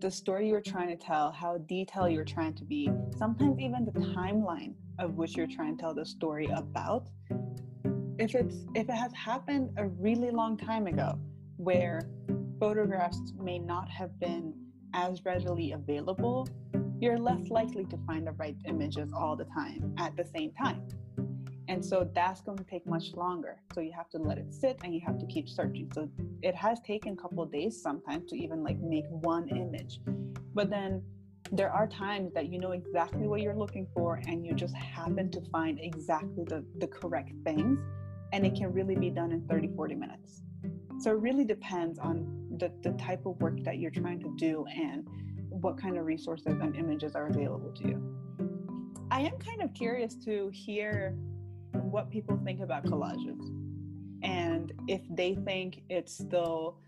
the 0.00 0.10
story 0.10 0.48
you're 0.48 0.62
trying 0.62 0.88
to 0.88 0.96
tell, 0.96 1.30
how 1.30 1.58
detailed 1.58 2.10
you're 2.10 2.24
trying 2.24 2.54
to 2.54 2.64
be, 2.64 2.90
sometimes 3.18 3.60
even 3.60 3.84
the 3.84 3.92
timeline 3.92 4.72
of 4.98 5.16
which 5.16 5.36
you're 5.36 5.46
trying 5.46 5.76
to 5.76 5.82
tell 5.82 5.94
the 5.94 6.06
story 6.06 6.46
about. 6.46 7.08
If 8.18 8.34
it's 8.34 8.56
if 8.74 8.88
it 8.88 8.94
has 8.94 9.12
happened 9.12 9.74
a 9.76 9.88
really 9.88 10.30
long 10.30 10.56
time 10.56 10.86
ago 10.86 11.18
where 11.58 12.00
photographs 12.58 13.20
may 13.38 13.58
not 13.58 13.90
have 13.90 14.18
been 14.18 14.54
as 14.94 15.22
readily 15.26 15.72
available, 15.72 16.48
you're 16.98 17.18
less 17.18 17.50
likely 17.50 17.84
to 17.86 17.98
find 18.06 18.26
the 18.26 18.32
right 18.32 18.56
images 18.64 19.12
all 19.12 19.36
the 19.36 19.44
time 19.44 19.94
at 19.98 20.16
the 20.16 20.24
same 20.34 20.52
time. 20.52 20.80
And 21.72 21.82
so 21.82 22.06
that's 22.14 22.42
going 22.42 22.58
to 22.58 22.64
take 22.64 22.86
much 22.86 23.14
longer. 23.14 23.56
So 23.74 23.80
you 23.80 23.92
have 23.92 24.10
to 24.10 24.18
let 24.18 24.36
it 24.36 24.52
sit 24.52 24.78
and 24.84 24.94
you 24.94 25.00
have 25.06 25.18
to 25.18 25.24
keep 25.24 25.48
searching. 25.48 25.90
So 25.94 26.06
it 26.42 26.54
has 26.54 26.80
taken 26.80 27.14
a 27.14 27.16
couple 27.16 27.46
days 27.46 27.80
sometimes 27.80 28.28
to 28.28 28.36
even 28.36 28.62
like 28.62 28.78
make 28.78 29.06
one 29.08 29.48
image. 29.48 29.98
But 30.52 30.68
then 30.68 31.02
there 31.50 31.72
are 31.72 31.86
times 31.86 32.34
that 32.34 32.52
you 32.52 32.58
know 32.58 32.72
exactly 32.72 33.26
what 33.26 33.40
you're 33.40 33.56
looking 33.56 33.86
for 33.94 34.20
and 34.26 34.44
you 34.44 34.52
just 34.52 34.74
happen 34.74 35.30
to 35.30 35.40
find 35.50 35.80
exactly 35.80 36.44
the, 36.44 36.62
the 36.76 36.88
correct 36.88 37.32
things. 37.42 37.80
And 38.34 38.44
it 38.44 38.54
can 38.54 38.70
really 38.70 38.94
be 38.94 39.08
done 39.08 39.32
in 39.32 39.40
30, 39.48 39.70
40 39.74 39.94
minutes. 39.94 40.42
So 41.00 41.12
it 41.12 41.20
really 41.20 41.46
depends 41.46 41.98
on 41.98 42.48
the, 42.58 42.70
the 42.82 42.90
type 42.98 43.24
of 43.24 43.40
work 43.40 43.64
that 43.64 43.78
you're 43.78 43.90
trying 43.90 44.20
to 44.20 44.34
do 44.36 44.66
and 44.66 45.08
what 45.48 45.80
kind 45.80 45.96
of 45.96 46.04
resources 46.04 46.58
and 46.60 46.76
images 46.76 47.14
are 47.14 47.28
available 47.28 47.72
to 47.76 47.88
you. 47.88 48.18
I 49.10 49.22
am 49.22 49.38
kind 49.38 49.62
of 49.62 49.72
curious 49.72 50.14
to 50.26 50.50
hear 50.52 51.16
what 51.92 52.10
people 52.10 52.38
think 52.44 52.60
about 52.60 52.84
collages 52.84 53.40
and 54.22 54.72
if 54.88 55.02
they 55.10 55.34
think 55.34 55.82
it's 55.88 56.16
still 56.16 56.78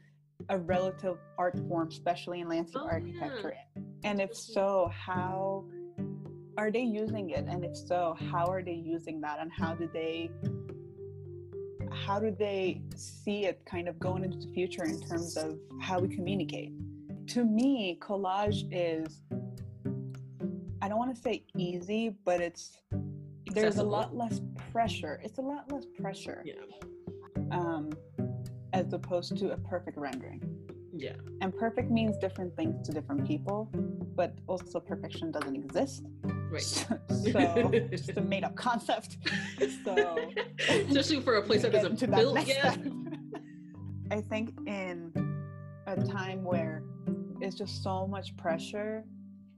a 0.49 0.59
relative 0.59 1.19
art 1.39 1.59
form, 1.69 1.89
especially 1.89 2.41
in 2.41 2.49
landscape 2.49 2.83
Oh, 2.85 2.89
architecture. 2.89 3.55
And 4.05 4.21
if 4.21 4.35
so, 4.35 4.91
how 4.95 5.65
are 6.57 6.71
they 6.71 6.83
using 6.83 7.31
it? 7.31 7.47
And 7.49 7.65
if 7.65 7.77
so, 7.77 8.17
how 8.31 8.47
are 8.47 8.63
they 8.63 8.75
using 8.75 9.21
that? 9.23 9.39
And 9.41 9.51
how 9.53 9.75
do 9.75 9.89
they 9.93 10.31
how 12.07 12.19
do 12.19 12.35
they 12.37 12.83
see 12.97 13.45
it 13.45 13.65
kind 13.67 13.89
of 13.89 13.99
going 14.01 14.25
into 14.25 14.37
the 14.37 14.53
future 14.53 14.85
in 14.85 15.01
terms 15.01 15.37
of 15.37 15.59
how 15.81 16.01
we 16.01 16.09
communicate? 16.09 16.73
To 17.29 17.45
me, 17.45 17.99
collage 18.03 18.69
is 18.71 19.23
I 20.83 20.89
don't 20.89 20.99
want 20.99 21.15
to 21.15 21.21
say 21.21 21.45
easy, 21.57 22.17
but 22.25 22.41
it's 22.41 22.77
there's 23.53 23.79
a 23.79 23.85
lot 23.85 24.15
less 24.15 24.41
pressure. 24.75 25.21
It's 25.23 25.39
a 25.39 25.43
lot 25.43 25.71
less 25.73 25.87
pressure 25.87 26.43
Yeah. 26.45 26.55
um, 27.53 27.91
as 28.73 28.93
opposed 28.93 29.37
to 29.39 29.53
a 29.53 29.57
perfect 29.57 29.97
rendering. 29.97 30.43
Yeah. 30.97 31.15
And 31.41 31.57
perfect 31.57 31.91
means 31.93 32.19
different 32.19 32.57
things 32.57 32.85
to 32.87 32.93
different 32.93 33.25
people, 33.27 33.71
but 34.17 34.35
also 34.49 34.81
perfection 34.81 35.31
doesn't 35.31 35.55
exist. 35.55 36.05
Right. 36.51 36.63
so 36.63 36.99
it's 37.73 38.07
just 38.07 38.19
a 38.19 38.21
made 38.21 38.43
up 38.43 38.57
concept. 38.57 39.19
So 39.85 39.95
Especially 40.69 41.21
for 41.21 41.37
a 41.37 41.43
place 41.43 41.63
that 41.63 41.75
isn't 41.75 42.11
built 42.11 42.47
yet. 42.47 42.79
I 44.11 44.21
think 44.21 44.55
in 44.67 45.13
a 45.87 45.97
time 46.03 46.43
where 46.43 46.83
it's 47.41 47.57
just 47.57 47.83
so 47.83 48.07
much 48.09 48.37
pressure 48.37 49.05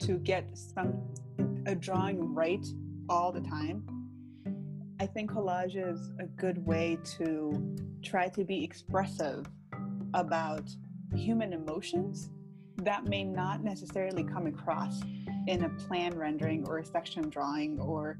to 0.01 0.19
get 0.19 0.45
some 0.57 0.93
a 1.67 1.75
drawing 1.75 2.35
right 2.35 2.65
all 3.09 3.33
the 3.33 3.41
time, 3.41 3.83
I 4.99 5.07
think 5.07 5.31
collage 5.31 5.77
is 5.77 6.11
a 6.19 6.25
good 6.25 6.65
way 6.65 6.99
to 7.19 7.77
try 8.03 8.29
to 8.29 8.45
be 8.45 8.65
expressive 8.65 9.45
about 10.15 10.71
human 11.15 11.53
emotions 11.53 12.31
that 12.79 13.05
may 13.05 13.23
not 13.23 13.63
necessarily 13.63 14.25
come 14.25 14.47
across 14.47 15.03
in 15.49 15.65
a 15.65 15.69
plan 15.69 16.17
rendering 16.17 16.67
or 16.67 16.79
a 16.79 16.85
section 16.85 17.29
drawing 17.29 17.79
or 17.79 18.19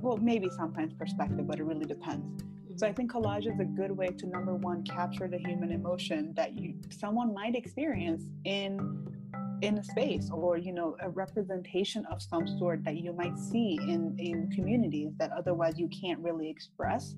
well 0.00 0.16
maybe 0.16 0.48
sometimes 0.56 0.94
perspective 0.94 1.46
but 1.46 1.58
it 1.58 1.64
really 1.64 1.84
depends. 1.84 2.42
So 2.76 2.86
I 2.86 2.92
think 2.92 3.12
collage 3.12 3.46
is 3.46 3.60
a 3.60 3.64
good 3.64 3.92
way 3.92 4.08
to 4.08 4.26
number 4.26 4.54
one 4.54 4.82
capture 4.82 5.28
the 5.28 5.38
human 5.38 5.70
emotion 5.72 6.32
that 6.36 6.54
you 6.54 6.74
someone 6.88 7.34
might 7.34 7.54
experience 7.54 8.24
in 8.44 9.13
in 9.62 9.78
a 9.78 9.84
space 9.84 10.30
or 10.32 10.56
you 10.56 10.72
know 10.72 10.96
a 11.00 11.08
representation 11.08 12.04
of 12.10 12.20
some 12.20 12.46
sort 12.58 12.84
that 12.84 12.96
you 12.96 13.12
might 13.12 13.38
see 13.38 13.78
in 13.82 14.14
in 14.18 14.50
communities 14.50 15.12
that 15.18 15.30
otherwise 15.32 15.78
you 15.78 15.88
can't 15.88 16.20
really 16.20 16.48
express 16.48 17.14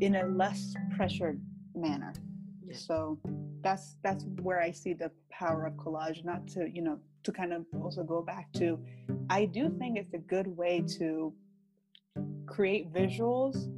in 0.00 0.16
a 0.16 0.26
less 0.26 0.74
pressured 0.96 1.40
manner. 1.74 2.12
Yeah. 2.64 2.76
So 2.76 3.18
that's 3.62 3.96
that's 4.02 4.24
where 4.42 4.60
I 4.60 4.70
see 4.72 4.92
the 4.92 5.10
power 5.30 5.66
of 5.66 5.74
collage. 5.74 6.24
Not 6.24 6.46
to 6.48 6.68
you 6.72 6.82
know 6.82 6.98
to 7.24 7.32
kind 7.32 7.52
of 7.52 7.64
also 7.80 8.02
go 8.02 8.20
back 8.20 8.52
to, 8.54 8.78
I 9.30 9.44
do 9.44 9.70
think 9.78 9.96
it's 9.96 10.12
a 10.12 10.18
good 10.18 10.46
way 10.46 10.82
to 10.98 11.32
create 12.46 12.92
visuals 12.92 13.70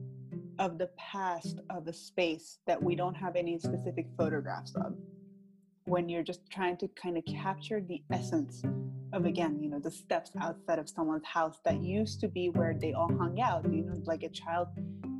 of 0.58 0.78
the 0.78 0.88
past 0.96 1.60
of 1.70 1.86
a 1.88 1.92
space 1.92 2.58
that 2.66 2.82
we 2.82 2.94
don't 2.94 3.14
have 3.14 3.36
any 3.36 3.58
specific 3.58 4.06
photographs 4.16 4.74
of 4.76 4.94
when 5.86 6.08
you're 6.08 6.22
just 6.22 6.40
trying 6.50 6.76
to 6.78 6.88
kind 7.00 7.16
of 7.18 7.24
capture 7.24 7.80
the 7.80 8.02
essence 8.10 8.62
of 9.12 9.26
again 9.26 9.62
you 9.62 9.68
know 9.68 9.78
the 9.78 9.90
steps 9.90 10.30
outside 10.40 10.78
of 10.78 10.88
someone's 10.88 11.26
house 11.26 11.60
that 11.64 11.82
used 11.82 12.20
to 12.20 12.28
be 12.28 12.48
where 12.48 12.74
they 12.80 12.92
all 12.92 13.12
hung 13.18 13.40
out 13.40 13.64
you 13.70 13.82
know 13.82 13.94
like 14.04 14.22
a 14.22 14.28
child 14.28 14.68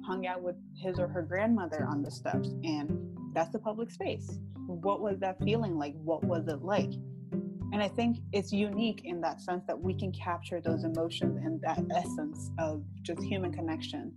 hung 0.05 0.27
out 0.27 0.43
with 0.43 0.57
his 0.77 0.99
or 0.99 1.09
her 1.09 1.23
grandmother 1.23 1.87
on 1.89 2.03
the 2.03 2.11
steps 2.11 2.49
and 2.65 3.15
that's 3.35 3.55
a 3.55 3.59
public 3.59 3.91
space. 3.91 4.39
What 4.67 5.01
was 5.01 5.19
that 5.19 5.43
feeling 5.43 5.77
like? 5.77 5.95
What 6.05 6.25
was 6.25 6.47
it 6.47 6.63
like? 6.63 6.93
And 7.73 7.83
i 7.83 7.89
think 7.89 8.19
it's 8.33 8.53
unique 8.53 9.01
in 9.05 9.21
that 9.23 9.41
sense 9.41 9.65
that 9.67 9.79
we 9.79 9.95
can 9.99 10.13
capture 10.13 10.61
those 10.61 10.85
emotions 10.85 11.37
and 11.45 11.61
that 11.63 11.83
essence 11.91 12.53
of 12.59 12.85
just 13.03 13.21
human 13.21 13.53
connection 13.53 14.13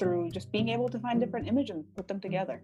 through 0.00 0.30
just 0.30 0.50
being 0.50 0.70
able 0.70 0.88
to 0.88 0.98
find 0.98 1.20
different 1.20 1.46
images 1.46 1.76
and 1.76 1.94
put 1.94 2.08
them 2.08 2.20
together 2.20 2.60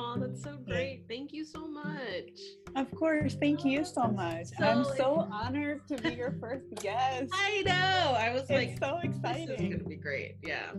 Oh, 0.00 0.14
that's 0.16 0.42
so 0.42 0.56
great. 0.64 1.04
Thank 1.08 1.32
you 1.32 1.44
so 1.44 1.66
much. 1.66 2.38
Of 2.76 2.90
course, 2.94 3.36
thank 3.40 3.64
you 3.64 3.84
so 3.84 4.02
oh, 4.04 4.12
much. 4.12 4.48
I'm 4.60 4.84
So 4.84 4.94
so 4.96 5.28
honored 5.32 5.86
to 5.88 5.96
be 5.96 6.10
your 6.10 6.36
first 6.40 6.66
guest. 6.80 7.30
I 7.32 7.62
know. 7.66 8.16
I 8.16 8.32
was 8.32 8.48
like, 8.48 8.70
It's 8.70 8.80
so 8.80 9.00
this 9.02 9.48
is 9.50 9.60
gonna 9.60 9.78
be 9.78 9.96
great. 9.96 10.36
Yeah. 10.42 10.70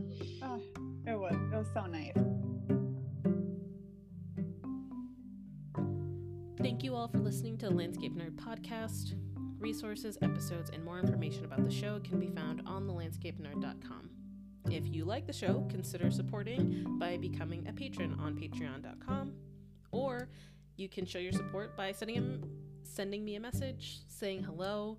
Oh, 0.41 0.61
it 1.05 1.19
was. 1.19 1.35
It 1.35 1.57
was 1.57 1.67
so 1.73 1.85
nice. 1.85 2.13
Thank 6.61 6.83
you 6.83 6.95
all 6.95 7.09
for 7.09 7.19
listening 7.19 7.57
to 7.59 7.67
the 7.67 7.75
Landscape 7.75 8.15
Nerd 8.15 8.35
podcast. 8.35 9.15
Resources, 9.59 10.17
episodes, 10.21 10.69
and 10.69 10.83
more 10.83 10.99
information 10.99 11.43
about 11.43 11.65
the 11.65 11.71
show 11.71 11.99
can 11.99 12.19
be 12.19 12.29
found 12.29 12.61
on 12.65 12.87
thelandscapenerd.com. 12.87 14.09
If 14.71 14.87
you 14.87 15.03
like 15.03 15.25
the 15.25 15.33
show, 15.33 15.65
consider 15.69 16.11
supporting 16.11 16.97
by 16.99 17.17
becoming 17.17 17.67
a 17.67 17.73
patron 17.73 18.15
on 18.19 18.35
patreon.com, 18.35 19.33
or 19.91 20.29
you 20.77 20.87
can 20.87 21.05
show 21.05 21.19
your 21.19 21.31
support 21.31 21.75
by 21.75 21.91
sending 21.91 22.43
sending 22.83 23.25
me 23.25 23.35
a 23.35 23.39
message, 23.39 23.99
saying 24.07 24.43
hello. 24.43 24.97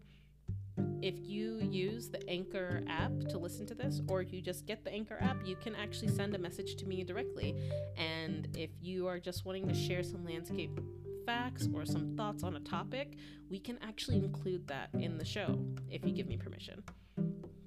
If 1.03 1.15
you 1.19 1.59
use 1.61 2.09
the 2.09 2.27
Anchor 2.29 2.83
app 2.89 3.13
to 3.29 3.39
listen 3.39 3.67
to 3.67 3.75
this, 3.75 4.01
or 4.09 4.23
you 4.23 4.41
just 4.41 4.67
get 4.67 4.85
the 4.85 4.93
Anchor 4.93 5.19
app, 5.21 5.37
you 5.45 5.57
can 5.57 5.75
actually 5.75 6.09
send 6.09 6.35
a 6.35 6.39
message 6.39 6.77
to 6.77 6.87
me 6.87 7.05
directly. 7.05 7.55
And 7.97 8.49
if 8.57 8.71
you 8.81 9.07
are 9.07 9.19
just 9.19 9.45
wanting 9.45 9.69
to 9.69 9.75
share 9.75 10.03
some 10.03 10.25
landscape 10.25 10.79
facts 11.27 11.69
or 11.75 11.85
some 11.85 12.17
thoughts 12.17 12.43
on 12.43 12.57
a 12.57 12.61
topic, 12.61 13.17
we 13.49 13.59
can 13.59 13.79
actually 13.83 14.19
include 14.19 14.67
that 14.69 14.91
in 14.95 15.17
the 15.17 15.25
show 15.25 15.59
if 15.89 16.05
you 16.05 16.13
give 16.13 16.27
me 16.27 16.37
permission. 16.37 16.83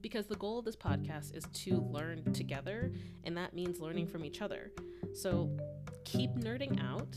Because 0.03 0.27
the 0.27 0.35
goal 0.35 0.59
of 0.59 0.65
this 0.65 0.75
podcast 0.75 1.35
is 1.35 1.45
to 1.63 1.77
learn 1.77 2.33
together, 2.33 2.91
and 3.23 3.37
that 3.37 3.55
means 3.55 3.79
learning 3.79 4.07
from 4.07 4.25
each 4.25 4.41
other. 4.41 4.69
So 5.13 5.49
keep 6.03 6.29
nerding 6.31 6.83
out 6.83 7.15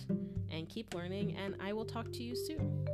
and 0.50 0.68
keep 0.68 0.94
learning, 0.94 1.36
and 1.36 1.56
I 1.60 1.72
will 1.72 1.84
talk 1.84 2.12
to 2.12 2.22
you 2.22 2.36
soon. 2.36 2.86